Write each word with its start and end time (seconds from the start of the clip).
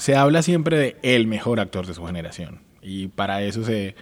Se 0.00 0.16
habla 0.16 0.42
siempre 0.42 0.78
de 0.78 0.96
el 1.02 1.26
mejor 1.26 1.60
actor 1.60 1.86
de 1.86 1.92
su 1.92 2.04
generación 2.06 2.60
y 2.82 3.08
para 3.08 3.42
eso 3.42 3.62
se, 3.64 3.94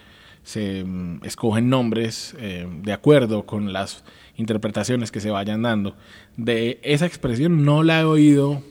mm, 0.84 1.24
escogen 1.24 1.68
nombres 1.68 2.36
eh, 2.38 2.68
de 2.82 2.92
acuerdo 2.92 3.44
con 3.46 3.72
las 3.72 4.04
interpretaciones 4.36 5.10
que 5.10 5.20
se 5.20 5.30
vayan 5.30 5.62
dando. 5.62 5.96
De 6.36 6.78
esa 6.84 7.04
expresión 7.04 7.64
no 7.64 7.82
la 7.82 8.00
he 8.00 8.04
oído, 8.04 8.62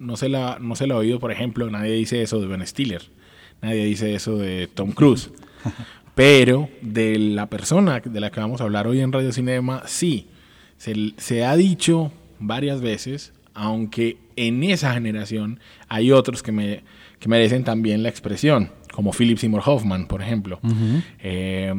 no 0.00 0.16
se 0.16 0.28
la, 0.28 0.58
no 0.60 0.74
se 0.74 0.88
la 0.88 0.94
he 0.94 0.96
oído, 0.96 1.20
por 1.20 1.30
ejemplo, 1.30 1.70
nadie 1.70 1.92
dice 1.92 2.20
eso 2.20 2.40
de 2.40 2.48
Ben 2.48 2.66
Stiller, 2.66 3.02
nadie 3.60 3.84
dice 3.84 4.16
eso 4.16 4.36
de 4.36 4.66
Tom 4.66 4.90
Cruise, 4.90 5.30
pero 6.16 6.68
de 6.80 7.16
la 7.16 7.46
persona 7.46 8.00
de 8.00 8.20
la 8.20 8.32
que 8.32 8.40
vamos 8.40 8.60
a 8.60 8.64
hablar 8.64 8.88
hoy 8.88 9.00
en 9.00 9.12
Radio 9.12 9.30
Cinema, 9.30 9.84
sí, 9.86 10.26
se, 10.78 11.12
se 11.16 11.44
ha 11.44 11.54
dicho 11.54 12.10
varias 12.40 12.80
veces, 12.80 13.32
aunque 13.54 14.18
en 14.36 14.62
esa 14.64 14.94
generación 14.94 15.60
hay 15.88 16.12
otros 16.12 16.42
que, 16.42 16.52
me, 16.52 16.82
merecen 17.26 17.64
también 17.64 18.02
la 18.02 18.08
expresión, 18.08 18.70
como 18.92 19.12
Philip 19.12 19.38
Seymour 19.38 19.62
Hoffman, 19.64 20.06
por 20.06 20.22
ejemplo. 20.22 20.60
Eh, 21.20 21.72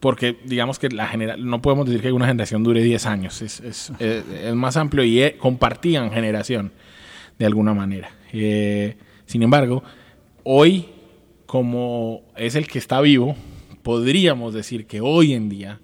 porque 0.00 0.36
digamos 0.44 0.80
que 0.80 0.88
la 0.88 1.16
no 1.38 1.62
podemos 1.62 1.86
decir 1.86 2.02
que 2.02 2.10
una 2.10 2.26
generación 2.26 2.64
dure 2.64 2.82
10 2.82 3.06
años, 3.06 3.40
es, 3.40 3.92
más 4.54 4.76
amplio 4.76 5.04
y 5.04 5.22
eh, 5.22 5.36
compartían 5.38 6.10
generación 6.10 6.72
de 7.38 7.46
alguna 7.46 7.72
manera. 7.72 8.10
Eh, 8.32 8.96
sin 9.26 9.44
embargo, 9.44 9.84
hoy, 10.42 10.88
como 11.46 12.22
es 12.36 12.56
el 12.56 12.66
que 12.66 12.78
está 12.80 13.00
vivo, 13.00 13.36
podríamos 13.82 14.54
decir 14.54 14.86
que 14.86 15.00
hoy 15.00 15.34
en 15.34 15.48
día 15.48 15.80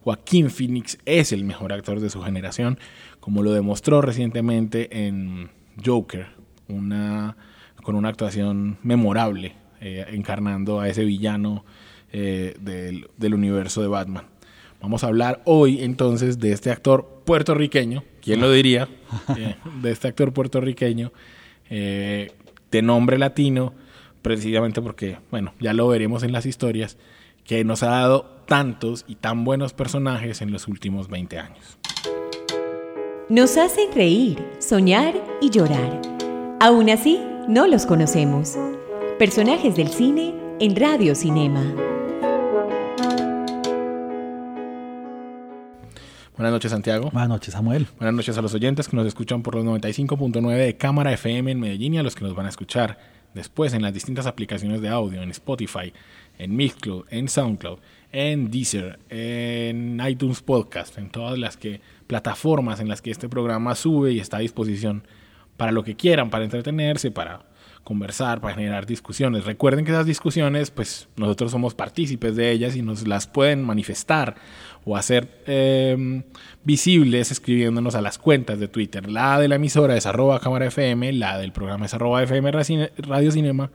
Joaquín 0.00 0.50
Phoenix 0.50 0.98
es 1.04 1.32
el 1.32 1.44
mejor 1.44 1.72
actor 1.72 2.00
de 2.00 2.10
su 2.10 2.22
generación, 2.22 2.78
como 3.20 3.42
lo 3.42 3.52
demostró 3.52 4.00
recientemente 4.00 5.06
en 5.06 5.50
Joker, 5.84 6.28
una, 6.68 7.36
con 7.82 7.94
una 7.94 8.08
actuación 8.08 8.78
memorable, 8.82 9.54
eh, 9.80 10.06
encarnando 10.10 10.80
a 10.80 10.88
ese 10.88 11.04
villano 11.04 11.64
eh, 12.12 12.54
del, 12.60 13.34
universo 13.34 13.82
de 13.82 13.88
Batman. 13.88 14.24
Vamos 14.80 15.04
a 15.04 15.08
hablar 15.08 15.42
hoy 15.44 15.82
entonces 15.82 16.38
de 16.38 16.52
este 16.52 16.70
actor 16.70 17.22
puertorriqueño, 17.24 18.02
¿quién 18.22 18.40
lo 18.40 18.50
diría? 18.50 18.88
Eh, 19.36 19.56
de 19.82 19.90
este 19.90 20.06
actor 20.06 20.32
puertorriqueño 20.32 21.12
de 21.68 22.82
nombre 22.82 23.18
latino, 23.18 23.74
precisamente 24.22 24.80
porque, 24.80 25.18
bueno, 25.30 25.52
ya 25.58 25.72
lo 25.72 25.88
veremos 25.88 26.22
en 26.22 26.32
las 26.32 26.46
historias, 26.46 26.96
que 27.44 27.64
nos 27.64 27.82
ha 27.82 27.90
dado 27.90 28.42
tantos 28.46 29.04
y 29.08 29.16
tan 29.16 29.44
buenos 29.44 29.72
personajes 29.72 30.42
en 30.42 30.52
los 30.52 30.68
últimos 30.68 31.08
20 31.08 31.38
años. 31.38 31.78
Nos 33.30 33.56
hacen 33.58 33.92
reír, 33.94 34.44
soñar 34.58 35.14
y 35.40 35.50
llorar. 35.50 36.02
Aún 36.58 36.90
así, 36.90 37.20
no 37.46 37.68
los 37.68 37.86
conocemos. 37.86 38.56
Personajes 39.20 39.76
del 39.76 39.86
cine 39.86 40.34
en 40.58 40.74
Radio 40.74 41.14
Cinema. 41.14 41.62
Buenas 46.36 46.52
noches, 46.52 46.72
Santiago. 46.72 47.10
Buenas 47.12 47.28
noches, 47.28 47.54
Samuel. 47.54 47.86
Buenas 47.98 48.16
noches 48.16 48.36
a 48.36 48.42
los 48.42 48.52
oyentes 48.52 48.88
que 48.88 48.96
nos 48.96 49.06
escuchan 49.06 49.44
por 49.44 49.54
los 49.54 49.64
95.9 49.64 50.56
de 50.56 50.76
Cámara 50.76 51.12
FM 51.12 51.52
en 51.52 51.60
Medellín 51.60 51.94
y 51.94 51.98
a 51.98 52.02
los 52.02 52.16
que 52.16 52.24
nos 52.24 52.34
van 52.34 52.46
a 52.46 52.48
escuchar 52.48 52.98
después 53.32 53.74
en 53.74 53.82
las 53.82 53.94
distintas 53.94 54.26
aplicaciones 54.26 54.80
de 54.80 54.88
audio, 54.88 55.22
en 55.22 55.30
Spotify, 55.30 55.92
en 56.36 56.56
Mixcloud, 56.56 57.04
en 57.10 57.28
Soundcloud, 57.28 57.78
en 58.10 58.50
Deezer, 58.50 58.98
en 59.08 60.00
iTunes 60.04 60.42
Podcast, 60.42 60.98
en 60.98 61.10
todas 61.10 61.38
las 61.38 61.56
que 61.56 61.80
plataformas 62.10 62.80
en 62.80 62.88
las 62.88 63.02
que 63.02 63.12
este 63.12 63.28
programa 63.28 63.76
sube 63.76 64.10
y 64.10 64.18
está 64.18 64.38
a 64.38 64.40
disposición 64.40 65.04
para 65.56 65.70
lo 65.70 65.84
que 65.84 65.94
quieran, 65.94 66.28
para 66.28 66.42
entretenerse, 66.42 67.12
para 67.12 67.44
conversar, 67.84 68.40
para 68.40 68.56
generar 68.56 68.84
discusiones. 68.84 69.44
Recuerden 69.44 69.84
que 69.84 69.92
esas 69.92 70.06
discusiones, 70.06 70.72
pues 70.72 71.08
nosotros 71.16 71.52
somos 71.52 71.74
partícipes 71.74 72.34
de 72.34 72.50
ellas 72.50 72.74
y 72.74 72.82
nos 72.82 73.06
las 73.06 73.28
pueden 73.28 73.62
manifestar 73.62 74.34
o 74.84 74.96
hacer 74.96 75.42
em, 75.46 76.24
visibles 76.64 77.30
escribiéndonos 77.30 77.94
a 77.94 78.00
las 78.00 78.18
cuentas 78.18 78.58
de 78.58 78.66
Twitter. 78.66 79.08
La 79.08 79.38
de 79.38 79.46
la 79.46 79.54
emisora 79.54 79.96
es 79.96 80.04
arroba 80.04 80.40
cámara 80.40 80.66
FM, 80.66 81.12
la 81.12 81.38
del 81.38 81.52
programa 81.52 81.86
es 81.86 81.94
arroba 81.94 82.24
FM 82.24 82.50
Radio 82.50 83.30
Cinema. 83.30 83.70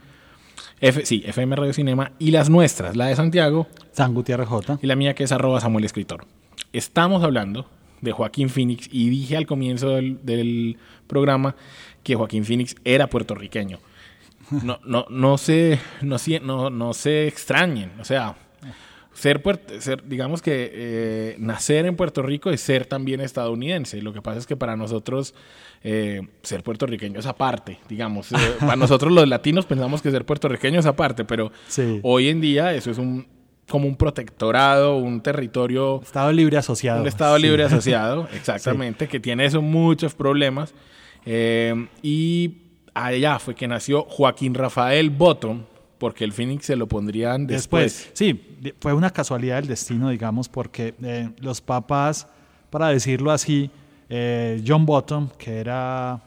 F, 0.81 1.06
sí, 1.06 1.23
FM 1.25 1.56
Radio 1.56 1.72
Cinema 1.72 2.12
y 2.19 2.31
las 2.31 2.50
nuestras, 2.50 2.97
la 2.97 3.06
de 3.06 3.16
Santiago. 3.16 3.67
San 3.94 4.13
Gutiérrez 4.13 4.50
J. 4.50 4.79
Y 4.81 4.88
la 4.88 4.97
mía 4.97 5.13
que 5.13 5.23
es 5.23 5.31
arroba 5.31 5.62
Samuel 5.62 5.85
Escritor. 5.85 6.25
Estamos 6.73 7.23
hablando 7.23 7.69
de 8.02 8.12
Joaquín 8.12 8.50
Phoenix 8.50 8.88
y 8.92 9.10
dije 9.10 9.38
al 9.38 9.46
comienzo 9.46 9.90
del, 9.90 10.78
programa 11.08 11.56
que 12.04 12.16
Joaquín 12.16 12.46
Phoenix 12.46 12.76
era 12.84 13.08
puertorriqueño. 13.08 13.80
No, 14.64 14.80
no, 14.86 15.06
no, 15.10 15.38
se, 15.38 15.80
no, 16.02 16.18
no, 16.42 16.70
no 16.70 16.94
se 16.94 17.28
extrañen, 17.28 17.92
o 18.00 18.06
sea, 18.06 18.36
ser, 19.16 19.42
ser 19.80 20.08
digamos 20.08 20.42
que 20.42 20.72
eh, 20.74 21.36
nacer 21.40 21.86
en 21.86 21.96
Puerto 21.96 22.22
Rico 22.22 22.52
es 22.52 22.62
ser 22.62 22.86
también 22.86 23.22
estadounidense. 23.22 24.02
Lo 24.02 24.14
que 24.14 24.22
pasa 24.22 24.40
es 24.40 24.46
que 24.46 24.58
para 24.58 24.76
nosotros 24.76 25.34
eh, 25.84 26.22
ser 26.44 26.64
puertorriqueño 26.64 27.20
es 27.20 27.26
aparte, 27.26 27.80
digamos. 27.88 28.32
Eh, 28.34 28.36
para 28.60 28.76
nosotros 28.76 29.12
los 29.14 29.28
latinos 29.28 29.66
pensamos 29.66 30.02
que 30.02 30.12
ser 30.12 30.26
puertorriqueño 30.26 30.80
es 30.80 30.86
aparte, 30.86 31.24
pero 31.26 31.52
hoy 32.04 32.28
en 32.28 32.42
día 32.42 32.74
eso 32.74 32.92
es 32.92 32.98
un 32.98 33.26
como 33.70 33.88
un 33.88 33.96
protectorado, 33.96 34.98
un 34.98 35.22
territorio... 35.22 36.02
Estado 36.03 36.31
libre 36.31 36.58
asociado. 36.58 37.02
Un 37.02 37.08
Estado 37.08 37.38
libre 37.38 37.64
asociado, 37.64 38.28
exactamente, 38.34 39.08
que 39.08 39.20
tiene 39.20 39.46
eso 39.46 39.62
muchos 39.62 40.14
problemas. 40.14 40.74
Eh, 41.26 41.88
y 42.03 42.58
allá 42.94 43.40
fue 43.40 43.56
que 43.56 43.68
nació 43.68 44.03
Joaquín 44.03 44.53
Rafael 44.53 45.09
Bottom, 45.09 45.64
porque 45.98 46.24
el 46.24 46.34
Phoenix 46.34 46.66
se 46.66 46.76
lo 46.76 46.88
pondrían 46.88 47.48
después. 47.48 48.12
Sí, 48.14 48.40
fue 48.80 48.94
una 48.94 49.09
casualidad 49.09 49.56
del 49.56 49.68
destino, 49.68 50.09
digamos, 50.09 50.47
porque 50.47 50.94
eh, 51.02 51.30
los 51.40 51.62
papás, 51.62 52.28
para 52.70 52.90
decirlo 52.90 53.32
así, 53.32 53.72
eh, 54.09 54.64
John 54.66 54.86
Bottom, 54.86 55.30
que 55.38 55.58
era 55.58 56.22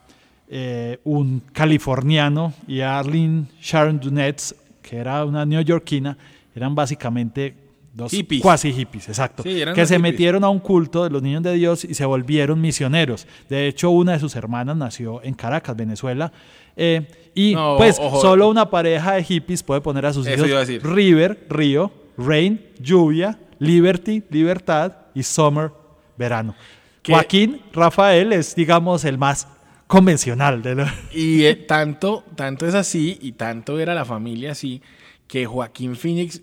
un 1.04 1.40
californiano, 1.52 2.54
y 2.66 2.80
Arlene 2.80 3.44
Sharon 3.60 4.00
Dunetz, 4.00 4.54
que 4.80 4.96
era 4.96 5.22
una 5.26 5.44
neoyorquina, 5.44 6.16
eran 6.58 6.74
básicamente 6.74 7.54
dos 7.94 8.12
hippies. 8.12 8.42
cuasi 8.42 8.72
hippies, 8.72 9.08
exacto, 9.08 9.42
que 9.42 9.86
se 9.86 9.98
metieron 9.98 10.44
a 10.44 10.48
un 10.48 10.60
culto 10.60 11.04
de 11.04 11.10
los 11.10 11.22
niños 11.22 11.42
de 11.42 11.54
Dios 11.54 11.84
y 11.84 11.94
se 11.94 12.04
volvieron 12.04 12.60
misioneros. 12.60 13.26
De 13.48 13.66
hecho, 13.66 13.90
una 13.90 14.12
de 14.12 14.20
sus 14.20 14.36
hermanas 14.36 14.76
nació 14.76 15.22
en 15.22 15.34
Caracas, 15.34 15.76
Venezuela. 15.76 16.32
Eh, 16.76 17.08
y 17.34 17.54
pues 17.76 17.96
solo 17.96 18.48
una 18.48 18.70
pareja 18.70 19.14
de 19.14 19.24
hippies 19.24 19.62
puede 19.62 19.80
poner 19.80 20.06
a 20.06 20.12
sus 20.12 20.28
hijos 20.28 20.48
River, 20.82 21.46
río, 21.48 21.90
Rain, 22.16 22.60
lluvia, 22.80 23.38
Liberty, 23.58 24.22
libertad 24.30 24.92
y 25.14 25.22
Summer, 25.22 25.70
verano. 26.16 26.54
Joaquín 27.06 27.62
Rafael 27.72 28.32
es, 28.32 28.54
digamos, 28.54 29.04
el 29.04 29.18
más 29.18 29.48
convencional 29.86 30.62
de 30.62 30.86
Y 31.12 31.44
eh, 31.44 31.54
tanto, 31.56 32.24
tanto 32.36 32.66
es 32.66 32.74
así 32.74 33.18
y 33.20 33.32
tanto 33.32 33.78
era 33.78 33.94
la 33.94 34.04
familia 34.04 34.52
así 34.52 34.82
que 35.26 35.46
Joaquín 35.46 35.96
Phoenix 35.96 36.42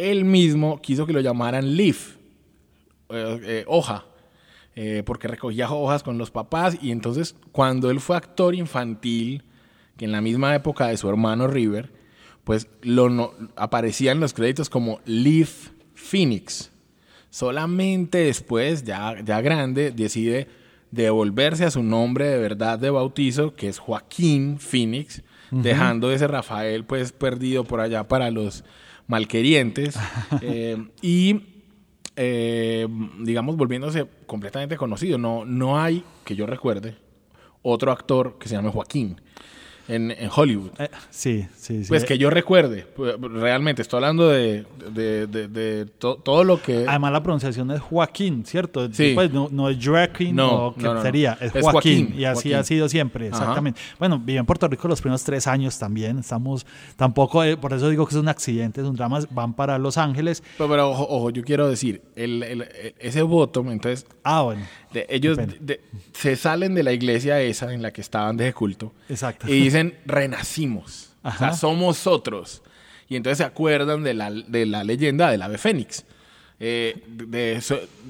él 0.00 0.24
mismo 0.24 0.80
quiso 0.80 1.06
que 1.06 1.12
lo 1.12 1.20
llamaran 1.20 1.76
Leaf, 1.76 2.16
eh, 3.10 3.40
eh, 3.42 3.64
hoja, 3.66 4.06
eh, 4.76 5.02
porque 5.04 5.28
recogía 5.28 5.70
hojas 5.70 6.02
con 6.02 6.16
los 6.16 6.30
papás 6.30 6.78
y 6.80 6.90
entonces 6.90 7.34
cuando 7.52 7.90
él 7.90 8.00
fue 8.00 8.16
actor 8.16 8.54
infantil, 8.54 9.44
que 9.96 10.06
en 10.06 10.12
la 10.12 10.20
misma 10.20 10.54
época 10.54 10.86
de 10.86 10.96
su 10.96 11.08
hermano 11.08 11.46
River, 11.46 11.92
pues 12.44 12.68
lo 12.82 13.34
aparecía 13.56 14.12
en 14.12 14.20
los 14.20 14.32
créditos 14.32 14.70
como 14.70 15.00
Leaf 15.04 15.70
Phoenix. 15.94 16.72
Solamente 17.28 18.18
después, 18.18 18.84
ya, 18.84 19.20
ya 19.22 19.40
grande, 19.40 19.92
decide 19.92 20.48
devolverse 20.90 21.64
a 21.64 21.70
su 21.70 21.82
nombre 21.82 22.26
de 22.26 22.38
verdad 22.38 22.78
de 22.78 22.90
bautizo, 22.90 23.54
que 23.54 23.68
es 23.68 23.78
Joaquín 23.78 24.58
Phoenix, 24.58 25.22
dejando 25.50 26.12
ese 26.12 26.28
Rafael 26.28 26.84
pues 26.84 27.12
perdido 27.12 27.64
por 27.64 27.80
allá 27.80 28.06
para 28.06 28.30
los 28.30 28.64
malquerientes 29.10 29.98
eh, 30.40 30.76
y 31.02 31.42
eh, 32.16 32.86
digamos 33.18 33.56
volviéndose 33.56 34.06
completamente 34.26 34.76
conocido. 34.76 35.18
No, 35.18 35.44
no 35.44 35.78
hay, 35.78 36.04
que 36.24 36.36
yo 36.36 36.46
recuerde, 36.46 36.96
otro 37.62 37.92
actor 37.92 38.38
que 38.38 38.48
se 38.48 38.54
llama 38.54 38.70
Joaquín 38.70 39.20
en, 39.90 40.30
Hollywood. 40.34 40.70
Eh, 40.78 40.88
sí, 41.10 41.46
sí, 41.56 41.84
sí. 41.84 41.88
Pues 41.88 42.04
que 42.04 42.16
yo 42.16 42.30
recuerde, 42.30 42.86
realmente 43.20 43.82
estoy 43.82 43.98
hablando 43.98 44.28
de, 44.28 44.64
de, 44.92 45.86
todo 45.98 46.44
lo 46.44 46.62
que... 46.62 46.84
Además 46.86 47.12
la 47.12 47.22
pronunciación 47.22 47.70
es 47.72 47.80
Joaquín, 47.80 48.44
¿cierto? 48.46 48.92
Sí. 48.92 49.12
Pues 49.14 49.32
no, 49.32 49.68
es 49.68 49.84
Joaquín 49.84 50.36
no, 50.36 50.66
o 50.66 50.74
qué 50.74 50.88
sería, 51.02 51.36
es, 51.40 51.52
Joaquín, 51.52 52.14
y 52.16 52.24
así 52.24 52.52
ha 52.52 52.62
sido 52.62 52.88
siempre, 52.88 53.28
exactamente. 53.28 53.80
Bueno, 53.98 54.18
viví 54.18 54.38
en 54.38 54.46
Puerto 54.46 54.68
Rico 54.68 54.86
los 54.88 55.00
primeros 55.00 55.24
tres 55.24 55.46
años 55.46 55.78
también, 55.78 56.18
estamos, 56.18 56.66
tampoco, 56.96 57.42
eh, 57.42 57.56
por 57.56 57.72
eso 57.72 57.88
digo 57.88 58.06
que 58.06 58.14
es 58.14 58.20
un 58.20 58.28
accidente, 58.28 58.80
es 58.80 58.86
un 58.86 58.96
drama, 58.96 59.20
van 59.30 59.54
para 59.54 59.78
Los 59.78 59.98
Ángeles. 59.98 60.42
Pero, 60.56 60.90
ojo, 60.90 61.30
yo 61.30 61.42
quiero 61.42 61.68
decir, 61.68 62.02
el, 62.14 62.66
ese 62.98 63.22
voto, 63.22 63.60
entonces... 63.68 64.06
Ah, 64.22 64.42
bueno. 64.42 64.62
Ellos 64.92 65.38
se 66.12 66.36
salen 66.36 66.74
de 66.74 66.82
la 66.82 66.92
iglesia 66.92 67.40
esa 67.40 67.72
en 67.72 67.82
la 67.82 67.92
que 67.92 68.00
estaban 68.00 68.36
de 68.36 68.52
culto. 68.52 68.92
Exacto. 69.08 69.48
Y 69.48 69.64
dicen 69.64 69.98
renacimos. 70.06 71.12
O 71.22 71.32
sea, 71.32 71.52
somos 71.52 72.06
otros. 72.06 72.62
Y 73.08 73.16
entonces 73.16 73.38
se 73.38 73.44
acuerdan 73.44 74.02
de 74.02 74.14
la, 74.14 74.30
de 74.30 74.66
la 74.66 74.84
leyenda 74.84 75.30
del 75.30 75.42
ave 75.42 75.58
fénix. 75.58 76.04
Eh, 76.62 77.02
de 77.08 77.62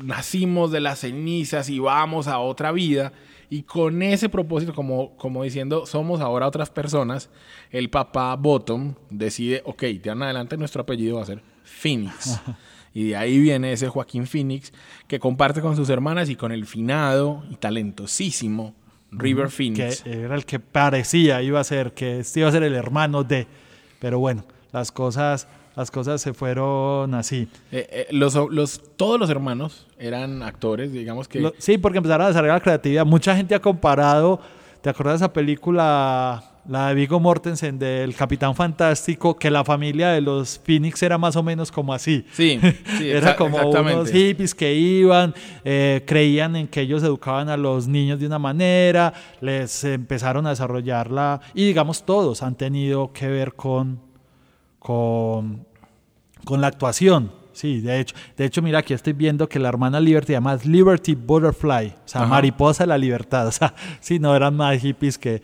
nacimos 0.02 0.72
de 0.72 0.80
las 0.80 1.00
cenizas 1.00 1.68
y 1.68 1.78
vamos 1.78 2.26
a 2.28 2.38
otra 2.38 2.72
vida. 2.72 3.12
Y 3.48 3.62
con 3.62 4.02
ese 4.02 4.28
propósito, 4.28 4.74
como, 4.74 5.16
como 5.16 5.42
diciendo, 5.42 5.84
somos 5.86 6.20
ahora 6.20 6.46
otras 6.46 6.70
personas, 6.70 7.30
el 7.70 7.90
papá 7.90 8.36
Bottom 8.36 8.94
decide, 9.10 9.62
ok, 9.64 9.82
de 9.82 10.10
ahora 10.10 10.12
en 10.12 10.22
adelante 10.22 10.56
nuestro 10.56 10.82
apellido 10.82 11.16
va 11.16 11.22
a 11.22 11.26
ser 11.26 11.42
Phoenix. 11.64 12.40
Y 12.92 13.08
de 13.08 13.16
ahí 13.16 13.38
viene 13.38 13.72
ese 13.72 13.88
Joaquín 13.88 14.26
Phoenix 14.26 14.72
que 15.06 15.20
comparte 15.20 15.60
con 15.60 15.76
sus 15.76 15.88
hermanas 15.90 16.28
y 16.28 16.36
con 16.36 16.52
el 16.52 16.66
finado 16.66 17.44
y 17.50 17.56
talentosísimo 17.56 18.74
River 19.12 19.50
Phoenix. 19.50 20.02
Que 20.02 20.22
era 20.22 20.34
el 20.34 20.44
que 20.44 20.58
parecía 20.58 21.42
iba 21.42 21.60
a 21.60 21.64
ser, 21.64 21.92
que 21.92 22.20
este 22.20 22.40
iba 22.40 22.48
a 22.48 22.52
ser 22.52 22.62
el 22.62 22.74
hermano 22.74 23.24
de. 23.24 23.46
Pero 24.00 24.18
bueno, 24.18 24.44
las 24.72 24.90
cosas, 24.92 25.46
las 25.76 25.90
cosas 25.90 26.20
se 26.20 26.32
fueron 26.34 27.14
así. 27.14 27.48
Eh, 27.70 27.86
eh, 27.90 28.06
los, 28.10 28.34
los, 28.34 28.82
todos 28.96 29.20
los 29.20 29.30
hermanos 29.30 29.86
eran 29.98 30.42
actores, 30.42 30.92
digamos 30.92 31.28
que. 31.28 31.52
sí, 31.58 31.78
porque 31.78 31.98
empezaron 31.98 32.24
a 32.24 32.28
desarrollar 32.28 32.56
la 32.56 32.62
creatividad. 32.62 33.06
Mucha 33.06 33.36
gente 33.36 33.54
ha 33.54 33.60
comparado. 33.60 34.40
¿Te 34.80 34.88
acuerdas 34.88 35.20
de 35.20 35.26
esa 35.26 35.32
película 35.32 36.49
la 36.70 36.86
de 36.86 36.94
Vigo 36.94 37.18
Mortensen 37.18 37.80
del 37.80 38.14
Capitán 38.14 38.54
Fantástico, 38.54 39.36
que 39.36 39.50
la 39.50 39.64
familia 39.64 40.10
de 40.10 40.20
los 40.20 40.60
Phoenix 40.64 41.02
era 41.02 41.18
más 41.18 41.34
o 41.34 41.42
menos 41.42 41.72
como 41.72 41.92
así. 41.92 42.24
Sí, 42.32 42.60
sí 42.96 43.10
era 43.10 43.34
como 43.34 43.58
unos 43.58 44.12
hippies 44.12 44.54
que 44.54 44.72
iban, 44.72 45.34
eh, 45.64 46.04
creían 46.06 46.54
en 46.54 46.68
que 46.68 46.82
ellos 46.82 47.02
educaban 47.02 47.48
a 47.48 47.56
los 47.56 47.88
niños 47.88 48.20
de 48.20 48.26
una 48.26 48.38
manera, 48.38 49.12
les 49.40 49.82
empezaron 49.82 50.46
a 50.46 50.50
desarrollarla 50.50 51.40
y 51.54 51.66
digamos 51.66 52.06
todos 52.06 52.44
han 52.44 52.54
tenido 52.54 53.12
que 53.12 53.26
ver 53.26 53.54
con, 53.54 54.00
con, 54.78 55.66
con 56.44 56.60
la 56.60 56.68
actuación. 56.68 57.39
Sí, 57.52 57.80
de 57.80 58.00
hecho, 58.00 58.14
de 58.36 58.44
hecho, 58.44 58.62
mira, 58.62 58.78
aquí 58.78 58.94
estoy 58.94 59.12
viendo 59.12 59.48
que 59.48 59.58
la 59.58 59.68
hermana 59.68 60.00
Liberty 60.00 60.32
llama 60.32 60.56
Liberty 60.64 61.14
Butterfly, 61.14 61.88
o 61.88 62.08
sea, 62.08 62.26
mariposa 62.26 62.84
de 62.84 62.88
la 62.88 62.98
libertad. 62.98 63.46
O 63.50 63.52
sea, 63.52 63.74
sí, 64.00 64.20
no 64.20 64.34
eran 64.36 64.54
más 64.54 64.80
hippies 64.80 65.18
que, 65.18 65.42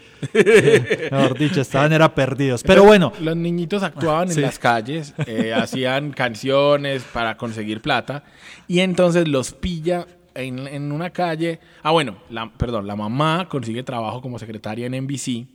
mejor 1.10 1.36
dicho, 1.36 1.60
estaban 1.60 1.92
era 1.92 2.14
perdidos. 2.14 2.62
Pero 2.62 2.84
bueno. 2.84 3.12
Los 3.20 3.36
niñitos 3.36 3.82
actuaban 3.82 4.30
en 4.30 4.42
las 4.42 4.60
calles, 4.60 5.12
eh, 5.26 5.52
hacían 5.56 6.12
canciones 6.12 7.02
para 7.12 7.36
conseguir 7.36 7.80
plata, 7.80 8.22
y 8.68 8.80
entonces 8.80 9.26
los 9.26 9.52
pilla 9.52 10.06
en, 10.36 10.92
una 10.92 11.10
calle. 11.10 11.58
Ah, 11.82 11.90
bueno, 11.90 12.16
la, 12.30 12.52
perdón, 12.52 12.86
la 12.86 12.96
mamá 12.96 13.48
consigue 13.48 13.82
trabajo 13.82 14.20
como 14.20 14.38
secretaria 14.38 14.86
en 14.86 15.04
NBC. 15.04 15.46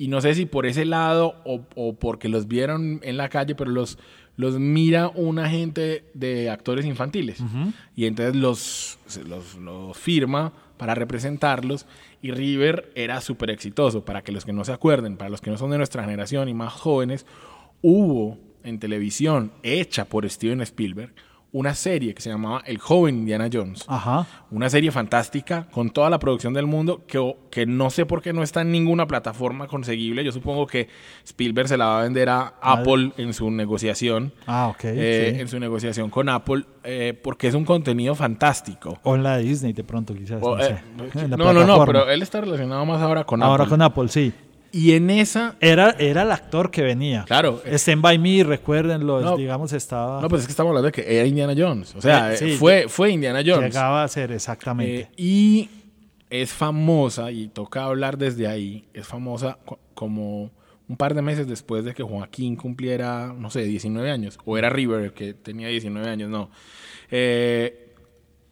Y 0.00 0.08
no 0.08 0.22
sé 0.22 0.34
si 0.34 0.46
por 0.46 0.64
ese 0.64 0.86
lado 0.86 1.34
o, 1.44 1.60
o 1.74 1.92
porque 1.92 2.30
los 2.30 2.48
vieron 2.48 3.00
en 3.02 3.18
la 3.18 3.28
calle, 3.28 3.54
pero 3.54 3.70
los 3.70 3.98
los 4.40 4.58
mira 4.58 5.08
un 5.08 5.38
agente 5.38 6.04
de 6.14 6.48
actores 6.48 6.86
infantiles 6.86 7.42
y 7.94 8.06
entonces 8.06 8.34
los, 8.34 8.98
los, 9.26 9.98
firma 9.98 10.54
para 10.78 10.94
representarlos 10.94 11.84
y 12.22 12.30
River 12.30 12.90
era 12.94 13.20
súper 13.20 13.50
exitoso. 13.50 14.02
Para 14.02 14.22
que 14.22 14.32
los 14.32 14.46
que 14.46 14.54
no 14.54 14.64
se 14.64 14.72
acuerden, 14.72 15.18
para 15.18 15.28
los 15.28 15.42
que 15.42 15.50
no 15.50 15.58
son 15.58 15.70
de 15.70 15.76
nuestra 15.76 16.04
generación 16.04 16.48
y 16.48 16.54
más 16.54 16.72
jóvenes, 16.72 17.26
hubo 17.82 18.38
en 18.64 18.78
televisión 18.78 19.52
hecha 19.62 20.06
por 20.06 20.28
Steven 20.28 20.62
Spielberg 20.62 21.12
una 21.52 21.74
serie 21.74 22.14
que 22.14 22.22
se 22.22 22.30
llamaba 22.30 22.62
El 22.64 22.78
joven 22.78 23.18
Indiana 23.18 23.48
Jones. 23.52 23.84
Ajá. 23.88 24.26
Una 24.50 24.70
serie 24.70 24.90
fantástica 24.90 25.66
con 25.70 25.90
toda 25.90 26.10
la 26.10 26.18
producción 26.18 26.54
del 26.54 26.66
mundo 26.66 27.02
que, 27.06 27.36
que 27.50 27.66
no 27.66 27.90
sé 27.90 28.06
por 28.06 28.22
qué 28.22 28.32
no 28.32 28.42
está 28.42 28.60
en 28.62 28.70
ninguna 28.70 29.06
plataforma 29.06 29.66
conseguible. 29.66 30.24
Yo 30.24 30.32
supongo 30.32 30.66
que 30.66 30.88
Spielberg 31.24 31.68
se 31.68 31.76
la 31.76 31.86
va 31.86 32.00
a 32.00 32.02
vender 32.04 32.28
a 32.28 32.54
Apple 32.60 33.12
en 33.16 33.34
su 33.34 33.50
negociación. 33.50 34.32
Ah, 34.46 34.68
ok. 34.68 34.84
Eh, 34.84 35.40
en 35.40 35.48
su 35.48 35.58
negociación 35.58 36.10
con 36.10 36.28
Apple 36.28 36.64
eh, 36.84 37.18
porque 37.20 37.48
es 37.48 37.54
un 37.54 37.64
contenido 37.64 38.14
fantástico. 38.14 38.98
O 39.02 39.16
en 39.16 39.22
la 39.22 39.36
de 39.36 39.42
Disney 39.42 39.72
de 39.72 39.84
pronto 39.84 40.14
quizás. 40.14 40.40
Eh, 40.60 40.80
no, 41.36 41.52
no, 41.52 41.66
no, 41.66 41.84
pero 41.84 42.08
él 42.08 42.22
está 42.22 42.40
relacionado 42.40 42.84
más 42.86 43.00
ahora 43.02 43.24
con 43.24 43.42
Apple. 43.42 43.50
Ahora 43.50 43.66
con 43.66 43.82
Apple, 43.82 44.08
sí. 44.08 44.32
Y 44.72 44.92
en 44.92 45.10
esa... 45.10 45.56
Era, 45.60 45.90
era 45.98 46.22
el 46.22 46.30
actor 46.30 46.70
que 46.70 46.82
venía. 46.82 47.24
Claro. 47.26 47.62
Stand 47.66 48.02
By 48.02 48.18
Me, 48.18 48.44
recuérdenlo, 48.44 49.36
digamos, 49.36 49.72
estaba... 49.72 50.20
No, 50.20 50.28
pues 50.28 50.42
es 50.42 50.46
que 50.46 50.52
estamos 50.52 50.70
hablando 50.70 50.86
de 50.86 50.92
que 50.92 51.16
era 51.18 51.26
Indiana 51.26 51.54
Jones. 51.56 51.94
O 51.96 52.00
sea, 52.00 52.32
eh, 52.34 52.56
fue, 52.56 52.86
fue 52.88 53.10
Indiana 53.10 53.42
Jones. 53.44 53.72
Llegaba 53.72 54.04
a 54.04 54.08
ser, 54.08 54.32
exactamente. 54.32 55.00
Eh, 55.00 55.08
y 55.16 55.68
es 56.30 56.52
famosa, 56.52 57.32
y 57.32 57.48
toca 57.48 57.84
hablar 57.84 58.16
desde 58.16 58.46
ahí, 58.46 58.84
es 58.94 59.06
famosa 59.06 59.58
como 59.94 60.50
un 60.88 60.96
par 60.96 61.14
de 61.14 61.22
meses 61.22 61.46
después 61.46 61.84
de 61.84 61.94
que 61.94 62.02
Joaquín 62.02 62.56
cumpliera, 62.56 63.34
no 63.36 63.50
sé, 63.50 63.62
19 63.62 64.10
años. 64.10 64.38
O 64.44 64.56
era 64.56 64.70
River, 64.70 65.12
que 65.12 65.34
tenía 65.34 65.68
19 65.68 66.08
años, 66.08 66.30
no. 66.30 66.50
Eh, 67.10 67.94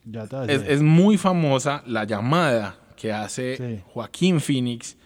ya 0.04 0.24
es, 0.48 0.62
es, 0.66 0.82
muy 0.82 1.18
famosa 1.18 1.82
la 1.86 2.04
llamada 2.04 2.78
que 2.96 3.12
hace 3.12 3.82
Joaquín 3.86 4.40
Phoenix 4.40 4.96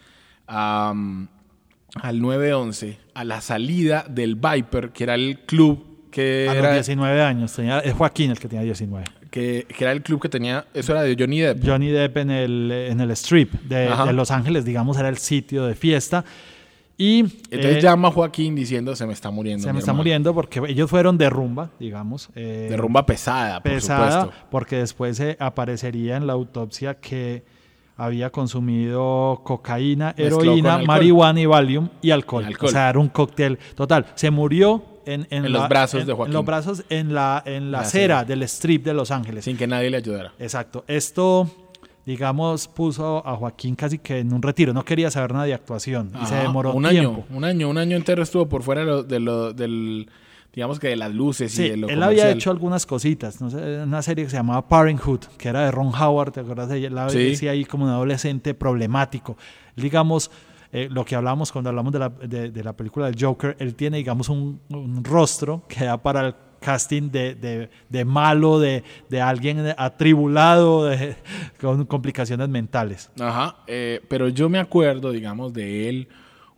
al 0.53 2.21
911 2.21 2.97
a 3.13 3.23
la 3.23 3.41
salida 3.41 4.05
del 4.09 4.35
Viper, 4.35 4.91
que 4.91 5.03
era 5.03 5.15
el 5.15 5.39
club 5.45 6.09
que 6.11 6.47
a 6.49 6.53
era... 6.53 6.75
los 6.75 6.87
19 6.87 7.21
años, 7.21 7.53
tenía, 7.53 7.79
es 7.79 7.93
Joaquín 7.93 8.31
el 8.31 8.39
que 8.39 8.47
tenía 8.47 8.63
19. 8.63 9.05
Que, 9.31 9.65
que, 9.67 9.83
era 9.83 9.91
el 9.91 10.03
club 10.03 10.21
que 10.21 10.29
tenía, 10.29 10.65
eso 10.75 10.91
era 10.91 11.01
de 11.01 11.15
Johnny 11.17 11.39
Depp. 11.39 11.65
Johnny 11.65 11.89
Depp 11.89 12.17
en 12.17 12.29
el, 12.29 12.71
en 12.71 13.01
el 13.01 13.09
strip 13.11 13.51
de, 13.63 13.89
Los 14.13 14.29
Ángeles, 14.29 14.63
digamos, 14.63 14.97
era 14.97 15.09
el 15.09 15.17
sitio 15.17 15.65
de 15.65 15.73
fiesta. 15.73 16.23
Y, 16.95 17.21
Entonces 17.49 17.77
eh, 17.77 17.81
llama 17.81 18.11
Joaquín 18.11 18.53
diciendo 18.53 18.95
se 18.95 19.07
me 19.07 19.13
está 19.13 19.31
muriendo. 19.31 19.63
Se 19.65 19.73
me 19.73 19.79
está 19.79 19.93
muriendo 19.93 20.35
porque 20.35 20.61
ellos 20.67 20.87
fueron 20.87 21.17
de 21.17 21.31
rumba, 21.31 21.71
digamos. 21.79 22.29
Eh, 22.35 22.67
de 22.69 22.77
rumba 22.77 23.07
pesada, 23.07 23.63
por 23.63 23.71
pesada, 23.71 24.29
porque 24.51 24.77
después 24.77 25.17
se 25.17 25.35
aparecería 25.39 26.15
en 26.15 26.27
la 26.27 26.33
autopsia 26.33 26.99
que 26.99 27.43
había 27.97 28.29
consumido 28.29 29.41
cocaína, 29.43 30.13
heroína, 30.17 30.79
marihuana 30.79 31.41
y 31.41 31.45
Valium 31.45 31.89
y 32.01 32.11
alcohol. 32.11 32.45
O 32.59 32.67
sea, 32.67 32.89
era 32.89 32.99
un 32.99 33.09
cóctel 33.09 33.59
total. 33.75 34.07
Se 34.15 34.31
murió 34.31 34.83
en, 35.05 35.51
los 35.51 35.69
brazos 35.69 36.05
de 36.05 36.13
Joaquín. 36.13 36.31
En 36.31 36.33
los 36.33 36.45
brazos, 36.45 36.83
en 36.89 37.13
la, 37.13 37.41
en 37.45 37.71
la, 37.71 37.81
acera 37.81 38.23
del 38.23 38.43
strip 38.43 38.83
de 38.83 38.93
Los 38.93 39.11
Ángeles. 39.11 39.45
Sin 39.45 39.57
que 39.57 39.67
nadie 39.67 39.89
le 39.89 39.97
ayudara. 39.97 40.33
Exacto. 40.39 40.83
Esto, 40.87 41.49
digamos, 42.05 42.67
puso 42.67 43.25
a 43.25 43.35
Joaquín 43.35 43.75
casi 43.75 43.99
que 43.99 44.19
en 44.19 44.33
un 44.33 44.41
retiro. 44.41 44.73
No 44.73 44.83
quería 44.83 45.11
saber 45.11 45.33
nada 45.33 45.45
de 45.45 45.53
actuación. 45.53 46.11
y 46.21 46.25
se 46.25 46.35
demoró 46.35 46.73
un 46.73 46.87
tiempo. 46.87 47.11
año. 47.11 47.25
Un 47.29 47.43
año, 47.43 47.69
un 47.69 47.77
año 47.77 47.97
entero 47.97 48.23
estuvo 48.23 48.47
por 48.47 48.63
fuera 48.63 49.03
de 49.03 49.19
lo, 49.19 49.53
del 49.53 50.09
digamos 50.53 50.79
que 50.79 50.89
de 50.89 50.95
las 50.95 51.13
luces 51.13 51.57
y 51.57 51.69
de 51.69 51.77
lo 51.77 51.89
él 51.89 52.01
había 52.03 52.29
hecho 52.29 52.51
algunas 52.51 52.85
cositas, 52.85 53.41
no 53.41 53.49
sé, 53.49 53.81
una 53.83 54.01
serie 54.03 54.25
que 54.25 54.29
se 54.29 54.37
llamaba 54.37 54.67
Parenthood, 54.67 55.21
que 55.37 55.49
era 55.49 55.65
de 55.65 55.71
Ron 55.71 55.91
Howard, 55.93 56.31
¿te 56.31 56.41
acuerdas 56.41 56.69
de 56.69 56.77
ella? 56.77 56.89
La 56.91 57.09
sí. 57.09 57.17
decía 57.17 57.51
ahí 57.51 57.65
como 57.65 57.85
un 57.85 57.91
adolescente 57.91 58.53
problemático. 58.53 59.35
Digamos, 59.75 60.29
eh, 60.71 60.87
lo 60.91 61.03
que 61.05 61.15
hablamos 61.15 61.51
cuando 61.51 61.69
hablamos 61.69 61.91
de 61.91 61.99
la, 61.99 62.09
de, 62.09 62.63
la, 62.63 62.73
película 62.73 63.07
del 63.07 63.15
Joker, 63.19 63.55
él 63.59 63.73
tiene, 63.73 63.97
digamos, 63.97 64.29
un, 64.29 64.59
rostro 65.03 65.63
que 65.67 65.85
da 65.85 65.97
para 65.97 66.27
el 66.27 66.35
casting 66.59 67.09
de, 67.09 67.69
de 67.89 68.05
malo, 68.05 68.59
de, 68.59 68.83
alguien 69.21 69.73
atribulado, 69.75 70.87
con 71.59 71.85
complicaciones 71.85 72.47
mentales. 72.47 73.09
Ajá, 73.19 73.57
eh, 73.65 74.01
pero 74.07 74.29
yo 74.29 74.49
me 74.49 74.59
acuerdo, 74.59 75.11
digamos, 75.11 75.51
de 75.51 75.89
él, 75.89 76.07